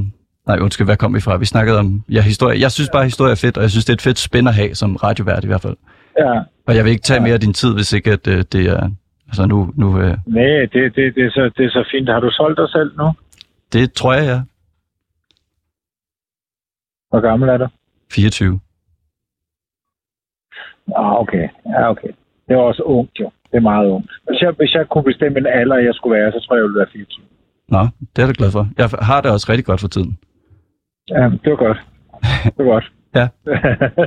[0.47, 1.37] nej undskyld, hvad kom vi fra?
[1.37, 2.59] Vi snakkede om, ja, historie.
[2.59, 4.53] Jeg synes bare, historie er fedt, og jeg synes, det er et fedt spænd at
[4.53, 5.77] have som radiovært i hvert fald.
[6.19, 6.33] Ja.
[6.67, 8.89] Og jeg vil ikke tage mere af din tid, hvis ikke at, øh, det er,
[9.27, 12.09] altså nu, nu øh, Nej, det, det, det, er så, det er så fint.
[12.09, 13.11] Har du solgt dig selv nu?
[13.73, 14.43] det tror jeg, jeg er.
[17.09, 17.67] Hvor gammel er du?
[18.11, 18.59] 24.
[20.95, 21.47] Ah, okay.
[21.65, 22.09] Ja, okay.
[22.47, 23.31] Det er også ungt, jo.
[23.51, 24.11] Det er meget ungt.
[24.27, 26.67] Hvis jeg, hvis jeg kunne bestemme en alder, jeg skulle være, så tror jeg, jeg
[26.67, 27.25] ville være 24.
[27.69, 27.81] Nå,
[28.15, 28.67] det er jeg glad for.
[28.77, 30.17] Jeg har det også rigtig godt for tiden.
[31.09, 31.79] Ja, det var godt.
[32.57, 32.91] Det var godt.
[33.15, 33.27] Ja.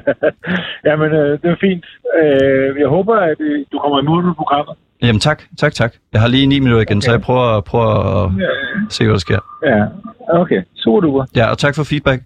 [0.91, 1.85] Jamen, øh, det er fint.
[2.19, 4.77] Øh, jeg håber, at øh, du kommer i mål med programmet.
[5.03, 5.93] Jamen tak, tak, tak.
[6.13, 7.05] Jeg har lige 9 minutter igen, okay.
[7.05, 7.91] så jeg prøver, prøver
[8.25, 9.39] at se, hvad der sker.
[9.67, 9.87] Ja,
[10.41, 10.63] okay.
[10.75, 11.25] Super duper.
[11.37, 12.23] Ja, og tak for feedback.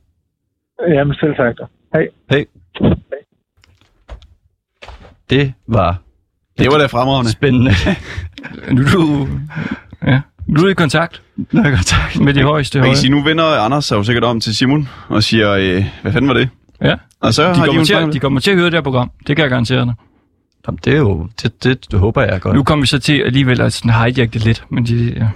[0.88, 1.54] Jamen, selv tak.
[1.92, 2.08] Hej.
[2.30, 2.44] Hej.
[5.30, 6.03] Det var
[6.58, 7.30] Det var da fremragende.
[7.30, 7.70] spændende.
[8.72, 9.28] Nu er du,
[10.06, 12.20] ja, nu er du i kontakt Nå, godt, tak.
[12.20, 12.94] med de højeste Man høje.
[12.94, 16.12] kan sige, nu vender Anders sig jo sikkert om til Simon og siger, øh, hvad
[16.12, 16.48] fanden var det?
[16.82, 16.94] Ja.
[17.20, 18.66] Og så De har de jo kommer, en til, at- de kommer til at høre
[18.66, 19.10] det her program.
[19.26, 19.94] Det kan jeg garantere dig.
[20.66, 22.56] Jamen, det er jo, det, det, det håber jeg godt.
[22.56, 24.64] Nu kommer vi så til alligevel at sådan hijack det lidt.
[24.70, 25.28] Men de, ja.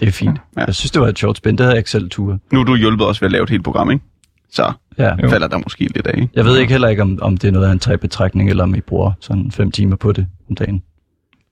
[0.00, 0.38] Det er fint.
[0.56, 0.64] Ja.
[0.66, 1.58] Jeg synes, det var et sjovt spænd.
[1.58, 2.38] Det havde jeg ikke selv tur.
[2.52, 4.04] Nu er du hjulpet os ved at lave et helt program, ikke?
[4.52, 5.14] Så Ja.
[5.22, 5.28] Jo.
[5.28, 6.28] falder der måske lidt af, ikke?
[6.34, 8.64] Jeg ved ikke heller ikke, om, om det er noget, han tager i betragtning, eller
[8.64, 10.82] om I bruger sådan fem timer på det om dagen.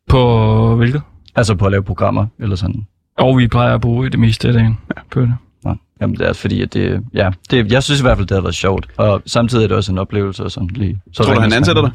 [0.09, 1.03] På hvilket?
[1.37, 2.87] Altså på at lave programmer, eller sådan.
[3.19, 4.79] Og vi plejer at bruge det meste af dagen
[5.11, 5.35] på det.
[5.65, 5.75] Nå.
[6.01, 8.43] Jamen, det er fordi, at det, ja, det, jeg synes i hvert fald, det har
[8.43, 8.87] været sjovt.
[8.97, 10.45] Og samtidig er det også en oplevelse.
[10.45, 11.91] Og sådan lige, så Tror du, han ansætter dig?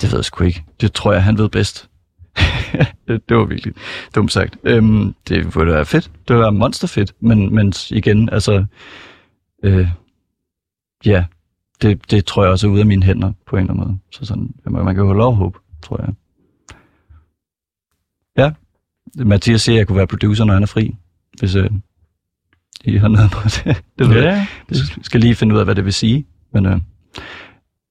[0.00, 0.64] Det ved jeg sgu ikke.
[0.80, 1.88] Det tror jeg, han ved bedst.
[3.08, 3.74] det, det var virkelig
[4.14, 4.56] dumt sagt.
[4.64, 6.04] Øhm, det ville være fedt.
[6.04, 7.12] Det ville være monsterfedt.
[7.20, 8.64] Men, men igen, altså...
[9.64, 9.88] Øh,
[11.06, 11.24] ja,
[11.82, 13.98] det, det tror jeg også er ude af mine hænder på en eller anden måde.
[14.10, 16.14] Så sådan, man, kan jo lov håbe, tror jeg.
[18.36, 18.50] Ja,
[19.24, 20.96] Mathias siger, at jeg kunne være producer, når han er fri.
[21.38, 21.70] Hvis øh,
[22.84, 23.64] I har noget på det.
[23.98, 24.22] det ved.
[24.22, 26.26] Ja, Jeg skal lige finde ud af, hvad det vil sige.
[26.52, 26.80] Men øh,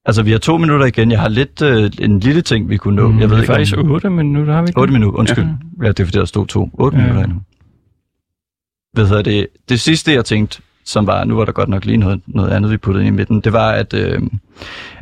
[0.04, 1.10] Altså, vi har to minutter igen.
[1.10, 3.08] Jeg har lidt øh, en lille ting, vi kunne nå.
[3.08, 3.90] Mm, jeg ved det er ikke, faktisk om...
[3.90, 4.80] 8 minutter, har vi ikke?
[4.80, 5.44] 8 minutter, undskyld.
[5.44, 5.84] Ja.
[5.84, 6.70] ja, det er fordi, der stod to.
[6.72, 7.02] 8 Ja.
[7.02, 7.08] ja.
[7.08, 7.42] minutter endnu.
[8.92, 9.46] Hvad hedder det?
[9.68, 12.70] Det sidste, jeg tænkte, som var, nu var der godt nok lige noget, noget andet,
[12.70, 14.22] vi puttede ind i midten, det var, at, øh,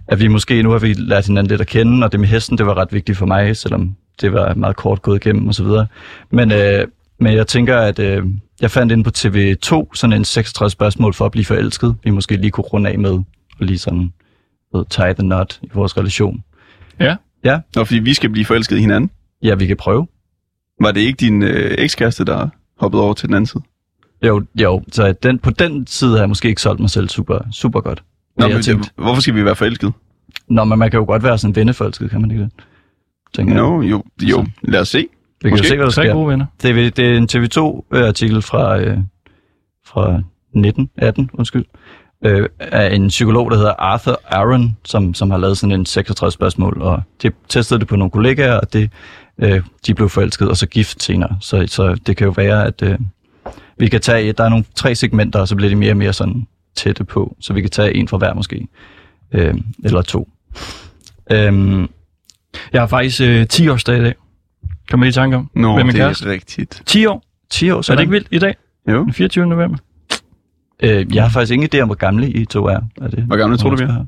[0.09, 2.59] at vi måske, nu har vi lært hinanden lidt at kende, og det med hesten,
[2.59, 5.65] det var ret vigtigt for mig, selvom det var meget kort gået igennem og så
[5.65, 5.87] videre.
[6.31, 6.87] Men, øh,
[7.19, 8.27] men jeg tænker, at øh,
[8.61, 12.37] jeg fandt ind på TV2 sådan en 36 spørgsmål for at blive forelsket, vi måske
[12.37, 13.13] lige kunne runde af med,
[13.59, 14.13] og lige sådan
[14.75, 16.45] ved, tie the knot i vores relation.
[17.77, 19.11] Nå, fordi vi skal blive forelsket i hinanden.
[19.43, 20.07] Ja, vi kan prøve.
[20.81, 22.49] Var det ikke din øh, ekskæreste, der
[22.81, 23.63] hoppede over til den anden side?
[24.23, 27.39] Jo, jo, så den, på den side har jeg måske ikke solgt mig selv super,
[27.53, 28.03] super godt.
[28.37, 29.93] Nå, Men jeg det, hvorfor skal vi være forelsket?
[30.49, 32.53] Nå, men man kan jo godt være sådan venneforelsket, kan man ikke det?
[33.35, 33.63] Tænker jeg.
[33.63, 34.99] Nå, jo, jo, lad os se.
[34.99, 36.13] Vi kan jo måske se, hvad der sker.
[36.13, 36.47] gode venner.
[36.63, 38.99] Det er, det er en TV2-artikel fra, øh,
[39.87, 40.23] fra
[40.55, 41.65] 19, 18, undskyld,
[42.25, 46.35] øh, af en psykolog, der hedder Arthur Aaron, som, som har lavet sådan en 66
[46.35, 48.91] spørgsmål, og de testede det på nogle kollegaer, og det,
[49.39, 51.37] øh, de blev forelsket, og så gift senere.
[51.41, 52.99] Så, så det kan jo være, at øh,
[53.81, 56.13] vi kan tage, der er nogle tre segmenter, og så bliver de mere og mere
[56.13, 58.69] sådan tætte på, så vi kan tage en fra hver måske,
[59.33, 59.55] øh,
[59.85, 60.29] eller to.
[61.33, 61.89] Øhm,
[62.73, 64.15] Jeg har faktisk øh, 10 årsdag i dag.
[64.91, 65.51] Kommer I i tanke om?
[65.55, 66.27] Nå, det kæreste.
[66.29, 66.83] er rigtigt.
[66.87, 67.23] 10 år.
[67.51, 68.55] 10 år, Så er det ikke vildt i dag?
[68.89, 69.05] Jo.
[69.05, 69.47] Den 24.
[69.47, 69.79] november.
[70.83, 72.81] Øh, jeg har faktisk ingen idé om, hvor gamle I to er.
[73.03, 74.05] er det, Hvor gamle tror du, vi er?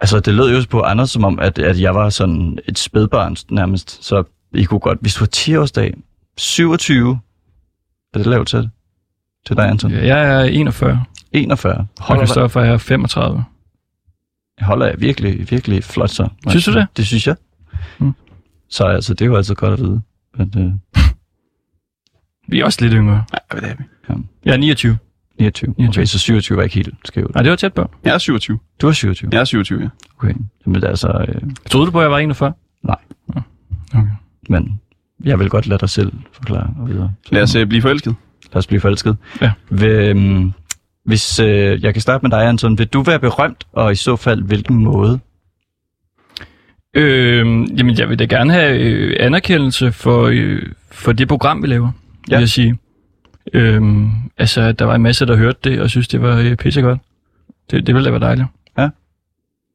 [0.00, 3.36] Altså, det lød jo på andre som om, at, at jeg var sådan et spædbarn
[3.50, 4.04] nærmest.
[4.04, 4.24] Så
[4.54, 5.94] I kunne godt, hvis du var 10 årsdag,
[6.36, 7.18] 27,
[8.20, 8.70] er det lavt til
[9.46, 9.90] Til dig, Anton?
[9.90, 11.74] Ja, Jeg er 41, 41.
[11.76, 13.44] og Holder, Christoffer er 35.
[14.60, 16.28] holder jeg virkelig, virkelig flot så.
[16.48, 16.86] Synes du det?
[16.96, 17.36] Det synes jeg.
[17.98, 18.12] Mm.
[18.68, 20.02] Så altså, det er jo altid godt at vide.
[20.36, 21.02] Men, øh,
[22.48, 23.24] Vi er også lidt yngre.
[23.32, 23.84] Nej, hvad er vi?
[24.44, 24.98] Jeg er 29.
[25.38, 25.74] 29.
[25.78, 25.88] 29.
[25.88, 27.34] Okay, så 27 var ikke helt skævt.
[27.34, 27.90] Nej, det var tæt på.
[28.04, 28.58] Jeg er 27.
[28.80, 29.30] Du er 27.
[29.32, 29.88] Jeg er 27, ja.
[30.18, 30.34] Okay.
[30.66, 31.26] Jamen, det er altså...
[31.28, 32.52] Øh, Troede du på, at jeg var 41?
[34.48, 34.80] men
[35.24, 37.12] jeg vil godt lade dig selv forklare og videre.
[37.26, 38.14] Så- Lad os uh, blive forelsket.
[38.52, 39.16] Lad os blive forelsket.
[39.40, 39.52] Ja.
[39.70, 40.52] Vil, øhm,
[41.04, 42.78] hvis øh, jeg kan starte med dig, Anton.
[42.78, 45.18] Vil du være berømt, og i så fald hvilken måde?
[46.94, 47.46] Øh,
[47.78, 51.86] jamen, jeg vil da gerne have øh, anerkendelse for, øh, for det program, vi laver,
[51.86, 52.32] ja.
[52.34, 52.36] Ja.
[52.36, 52.78] vil jeg sige.
[53.52, 53.82] Øh,
[54.38, 56.98] altså, der var en masse, der hørte det, og synes, det var øh, pissegodt.
[57.70, 58.48] Det, det ville da være dejligt.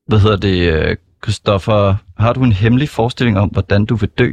[0.07, 1.95] Hvad hedder det, øh, Christoffer?
[2.17, 4.31] Har du en hemmelig forestilling om, hvordan du vil dø?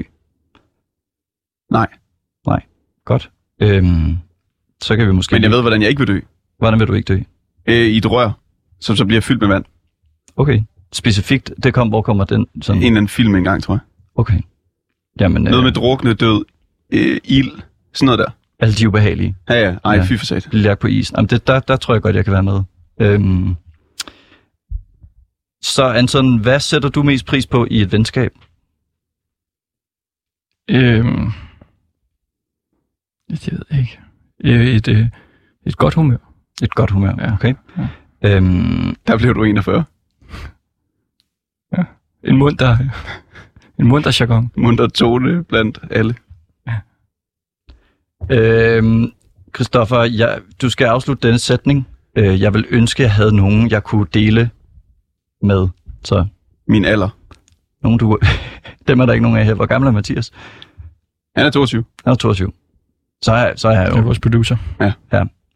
[1.75, 1.87] Nej.
[2.47, 2.63] Nej.
[3.05, 3.31] Godt.
[3.63, 4.17] Øhm,
[4.83, 5.35] så kan vi måske...
[5.35, 6.21] Men jeg ved, hvordan jeg ikke vil dø.
[6.59, 7.19] Hvordan vil du ikke dø?
[7.67, 8.31] Øh, I et rør,
[8.81, 9.65] som så bliver fyldt med vand.
[10.37, 10.61] Okay.
[10.93, 12.47] Specifikt, det kom, hvor kommer den?
[12.63, 12.83] Sådan...
[12.83, 13.81] En eller anden film engang, tror jeg.
[14.15, 14.41] Okay.
[15.21, 16.45] Jamen, Noget øh, med drukne, død,
[16.93, 17.51] øh, ild,
[17.95, 18.31] sådan noget der.
[18.59, 19.37] alle de ubehagelige.
[19.49, 19.77] Ja, ja.
[19.85, 20.05] Ej, Ja.
[20.05, 20.49] fy for sat.
[20.55, 21.17] Jagt på isen.
[21.17, 22.61] Jamen, det, der, der tror jeg godt, jeg kan være med.
[23.01, 23.55] Øhm,
[25.63, 28.33] så Anton, hvad sætter du mest pris på i et venskab?
[30.71, 31.05] Øh,
[33.31, 34.01] det ved jeg ikke.
[34.45, 35.07] Øh, et, øh,
[35.67, 36.17] et godt humør.
[36.63, 37.33] Et godt humør, Ja.
[37.33, 37.55] okay?
[37.79, 38.37] Ja.
[38.37, 39.85] Øhm, Der blev du 41.
[42.25, 42.77] En munter,
[43.79, 44.51] en munter jargon.
[44.57, 46.15] Munter tone blandt alle.
[48.31, 49.13] øhm,
[49.55, 51.89] Christoffer, jeg, du skal afslutte denne sætning.
[52.17, 54.51] Øh, jeg vil ønske, jeg havde nogen, jeg kunne dele
[55.43, 55.69] med.
[56.05, 56.27] Så
[56.69, 57.09] Min alder.
[57.83, 58.19] nogen du...
[58.89, 59.55] Dem er der ikke nogen af her.
[59.55, 60.31] Hvor gammel er Mathias?
[61.37, 61.85] Han er 22.
[62.05, 62.53] Han er 22.
[63.25, 64.57] Så er, så er jeg Det er jo vores producer.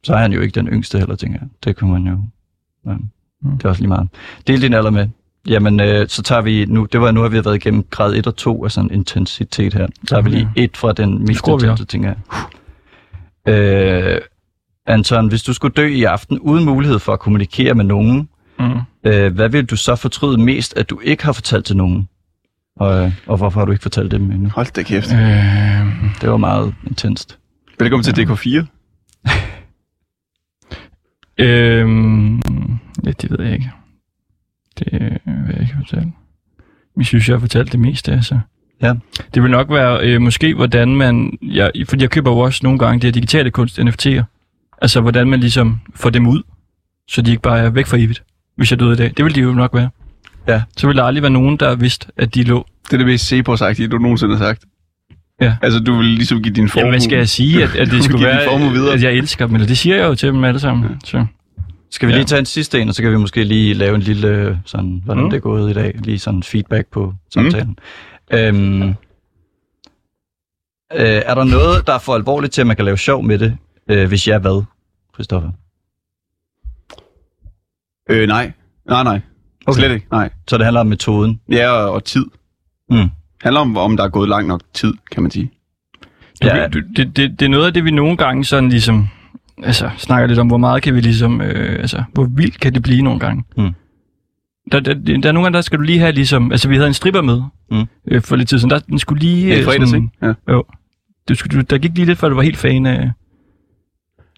[0.04, 1.48] så er han jo ikke den yngste heller, tænker jeg.
[1.64, 2.22] Det kunne man jo...
[2.90, 2.96] Ja.
[3.42, 3.50] Mm.
[3.56, 4.08] Det er også lige meget.
[4.46, 5.08] Del din alder med.
[5.48, 6.84] Jamen, øh, så tager vi nu...
[6.92, 9.86] Det var nu, har vi været igennem grad 1 og 2 af sådan intensitet her.
[9.86, 12.14] Så tager vi lige et fra den mest intense, tænker
[13.46, 13.54] jeg.
[14.14, 14.20] Øh,
[14.86, 18.28] Anton, hvis du skulle dø i aften uden mulighed for at kommunikere med nogen,
[18.60, 18.64] Mm.
[19.04, 22.08] øh, hvad vil du så fortryde mest, at du ikke har fortalt til nogen?
[22.76, 24.48] Og, øh, og hvorfor har du ikke fortalt dem endnu?
[24.48, 25.12] Hold da kæft.
[25.12, 25.18] Øh,
[26.20, 27.38] Det var meget intenst.
[27.80, 28.48] Velkommen til DK4.
[31.44, 31.88] øh,
[33.04, 33.70] ja, det ved jeg ikke.
[34.78, 34.92] Det
[35.26, 36.12] vil jeg ikke fortælle.
[36.96, 38.38] Jeg synes, jeg har fortalt det meste, altså.
[38.82, 38.94] Ja.
[39.34, 41.38] Det vil nok være øh, måske, hvordan man...
[41.42, 44.22] Ja, fordi jeg køber jo også nogle gange det her digitale kunst, NFT'er.
[44.82, 46.42] Altså, hvordan man ligesom får dem ud,
[47.08, 48.22] så de ikke bare er væk for evigt,
[48.56, 49.12] hvis jeg døde i dag.
[49.16, 49.90] Det vil de jo nok være.
[50.48, 50.62] Ja.
[50.76, 52.66] Så vil der aldrig være nogen, der har vidst, at de lå.
[52.84, 54.64] Det er det mest Cepos-agtige, du nogensinde har sagt.
[55.40, 55.56] Ja.
[55.62, 56.80] Altså, du vil ligesom give din formue...
[56.80, 57.62] Jamen, hvad skal jeg sige?
[57.64, 58.94] At, at det skulle give din være, videre.
[58.94, 59.54] at jeg elsker dem.
[59.54, 61.00] Eller det siger jeg jo til dem alle sammen.
[61.04, 61.26] Så.
[61.90, 62.18] Skal vi Ja.
[62.18, 65.02] lige tage en sidste en, og så kan vi måske lige lave en lille, sådan,
[65.04, 65.30] hvordan Mm.
[65.30, 67.78] det er gået i dag, lige sådan feedback på samtalen.
[68.32, 68.36] Mm.
[68.38, 68.94] Øhm, øh,
[71.26, 73.56] er der noget, der er for alvorligt til, at man kan lave sjov med det,
[73.90, 74.62] øh, hvis jeg hvad,
[75.14, 75.50] Christoffer?
[78.10, 78.52] Øh, nej.
[78.88, 79.20] Nej, nej.
[79.66, 79.78] Okay.
[79.80, 80.30] Slet ikke, nej.
[80.48, 81.40] Så det handler om metoden.
[81.52, 82.26] Ja, og, og tid.
[82.90, 83.08] Mm.
[83.38, 85.50] Det handler om, om der er gået lang nok tid, kan man sige.
[86.42, 86.68] Du, Ja.
[86.68, 89.08] du, det, det, det er noget af det, vi nogle gange sådan ligesom,
[89.62, 92.82] altså snakker lidt om, hvor meget kan vi ligesom, øh, altså hvor vildt kan det
[92.82, 93.44] blive nogle gange.
[93.56, 93.70] Mm.
[94.72, 96.88] Der, der, der er nogle gange, der skal du lige have ligesom, altså vi havde
[96.88, 97.84] en stripper med Mm.
[98.10, 99.56] øh, for lidt tid siden, der den skulle lige...
[99.58, 100.34] Øh, fredags, sådan- ikke?
[100.48, 100.52] Ja.
[100.52, 100.64] Jo.
[101.28, 103.10] Du, skulle- du, der gik lige lidt, før du var helt fan af...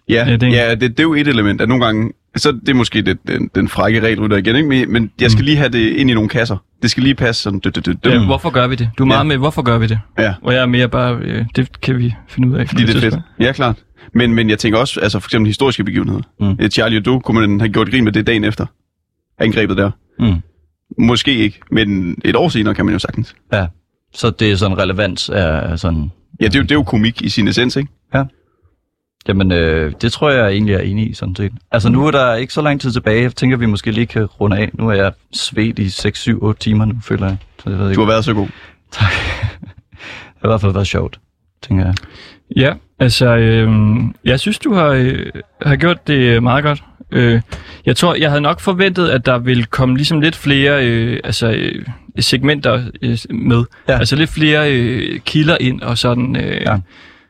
[0.09, 2.69] Ja, Ja, det, ja det, det er jo et element, at nogle gange, så det
[2.69, 4.85] er måske det, den, den frække regelrytter igen, ikke?
[4.87, 5.45] Men, jeg skal Mm.
[5.45, 6.57] lige have det ind i nogle kasser.
[6.81, 8.09] Det skal lige passe sådan, dø, dø, dø, dø.
[8.09, 8.89] Ja, hvorfor gør vi det?
[8.97, 9.23] Du er meget Ja.
[9.23, 9.99] med, hvorfor gør vi det?
[10.19, 10.33] Ja.
[10.41, 12.67] Og jeg er mere bare, øh, det kan vi finde ud af.
[12.67, 13.15] Fordi det er fedt.
[13.39, 13.83] Ja, klart.
[14.13, 16.21] Men, men jeg tænker også, altså for eksempel historiske begivenheder.
[16.39, 16.47] Mm.
[16.47, 16.69] Mm.
[16.71, 18.65] Charlie Hebdo kunne man have gjort grin med det dagen efter
[19.39, 19.91] angrebet der.
[20.19, 20.35] Mm.
[20.97, 23.35] Måske ikke, men et år senere kan man jo sagtens.
[23.53, 23.65] Ja.
[24.13, 26.11] Så det er sådan relevans af sådan...
[26.41, 27.91] Ja, det er, jo, det er jo komik i sin essens, ikke?
[29.27, 31.51] Jamen, øh, det tror jeg egentlig er enig i, sådan set.
[31.71, 33.21] Altså, nu er der ikke så lang tid tilbage.
[33.23, 34.69] Jeg tænker, vi måske lige kan runde af.
[34.73, 37.37] Nu er jeg svedt i 6, 7, 8 timer nu, føler jeg.
[37.63, 37.95] Så jeg ved ikke.
[37.99, 38.47] Du har været så god.
[38.91, 39.11] Tak.
[39.11, 41.19] det har i hvert fald været sjovt,
[41.61, 41.93] tænker jeg.
[42.55, 43.69] Ja, altså, øh,
[44.25, 45.25] jeg synes, du har, øh,
[45.61, 46.83] har gjort det meget godt.
[47.11, 47.41] Øh,
[47.85, 51.51] jeg tror, jeg havde nok forventet, at der ville komme ligesom lidt flere øh, altså,
[51.51, 51.85] øh,
[52.19, 53.63] segmenter øh, med.
[53.87, 53.97] Ja.
[53.99, 56.35] Altså lidt flere øh, kilder ind og sådan.
[56.35, 56.77] Øh, Ja.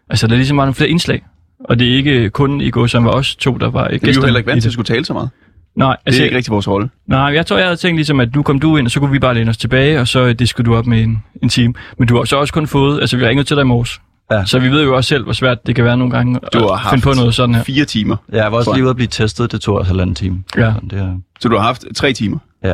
[0.09, 1.23] Altså, der er ligesom mange flere indslag.
[1.63, 3.95] Og det er ikke kun i går, som var os to, der var øh, Det
[3.95, 4.73] er gæster jo heller ikke vant til at det.
[4.73, 5.29] skulle tale så meget.
[5.75, 6.89] Nej, Det altså, er ikke rigtig vores rolle.
[7.07, 9.11] Nej, jeg tror, jeg havde tænkt ligesom, at nu kom du ind, og så kunne
[9.11, 11.73] vi bare læne os tilbage, og så det skulle du op med en, en time.
[11.97, 14.01] Men du har så også kun fået, altså vi har ringet til dig i morges.
[14.31, 14.45] Ja.
[14.45, 16.85] Så vi ved jo også selv, hvor svært det kan være nogle gange Du har
[16.85, 17.63] at finde på noget sådan her.
[17.63, 18.15] Fire timer.
[18.31, 19.51] Ja, jeg var også lige ude at blive testet.
[19.51, 20.43] Det tog også halvanden time.
[20.57, 20.73] Ja.
[20.73, 22.37] Så Det er, Så du har haft tre timer.
[22.63, 22.73] ja.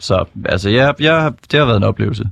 [0.00, 2.24] Så altså, jeg, jeg, det har været en oplevelse.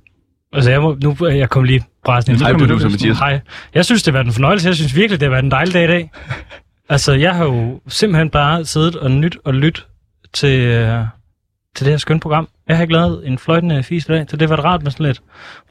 [0.55, 1.84] Altså, jeg, må, nu, jeg kom lige ind.
[2.07, 3.18] Hej, du, du, så Mathias.
[3.18, 3.40] Hej.
[3.74, 4.68] Jeg synes, det har været en fornøjelse.
[4.68, 6.11] Jeg synes virkelig, det har været en dejlig dag i dag.
[6.88, 9.86] Altså, jeg har jo simpelthen bare siddet og nyt og lyt
[10.32, 11.05] til, øh,
[11.76, 12.48] til det her skønne program.
[12.68, 15.07] Jeg har ikke lavet en fløjtende fis i dag, så det var rart med sådan
[15.07, 15.22] lidt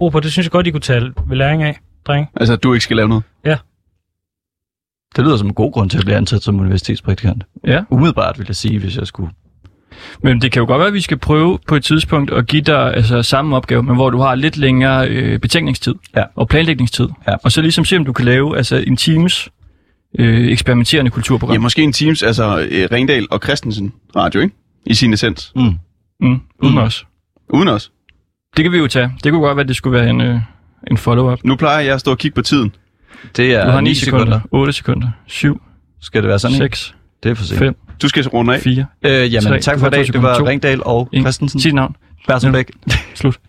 [0.01, 0.19] ro på.
[0.19, 2.29] Det synes jeg godt, I kunne tage ved læring af, drenge.
[2.36, 3.23] Altså, at du ikke skal lave noget.
[5.15, 7.43] Det lyder som en god grund til at blive ansat som universitetspraktikant.
[7.67, 7.84] Ja.
[7.89, 9.31] Umiddelbart vil jeg sige, hvis jeg skulle.
[10.23, 12.61] Men det kan jo godt være, at vi skal prøve på et tidspunkt at give
[12.61, 16.23] dig altså, samme opgave, men hvor du har lidt længere øh, betænkningstid Ja.
[16.35, 17.07] og planlægningstid.
[17.27, 17.33] Ja.
[17.43, 19.49] Og så ligesom se, om du kan lave altså, en times
[20.19, 21.53] øh, eksperimenterende kulturprogram.
[21.53, 24.55] Ja, måske en Teams, altså øh, Ringdal og Christensen radio, ikke?
[24.85, 25.51] I sin essens.
[25.55, 25.61] Mm.
[25.61, 26.77] Mm, uden Mm.
[26.77, 27.05] os.
[27.49, 27.91] Uden os.
[28.57, 29.11] Det kan vi jo tage.
[29.23, 30.39] Det kunne godt være, at det skulle være en, øh,
[30.91, 31.39] en follow-up.
[31.43, 32.75] Nu plejer jeg at stå og kigge på tiden.
[33.37, 34.39] Det er Du har 9 9 sekunder, sekunder.
[34.51, 35.61] 8 sekunder, 7,
[36.01, 36.77] Skal det være sådan, ikke?
[36.77, 37.59] 6, Det er for sent.
[37.59, 38.61] 5, Du skal runde af.
[38.61, 38.86] 4.
[39.03, 39.59] Øh, jamen, Tre.
[39.59, 40.07] tak Du for i dag.
[40.07, 40.47] Det var.
[40.47, 41.21] Ringdal og En.
[41.24, 41.59] Christensen.
[41.59, 41.95] Sig dit navn.
[42.28, 42.71] Bertelbæk.
[43.15, 43.39] Slut.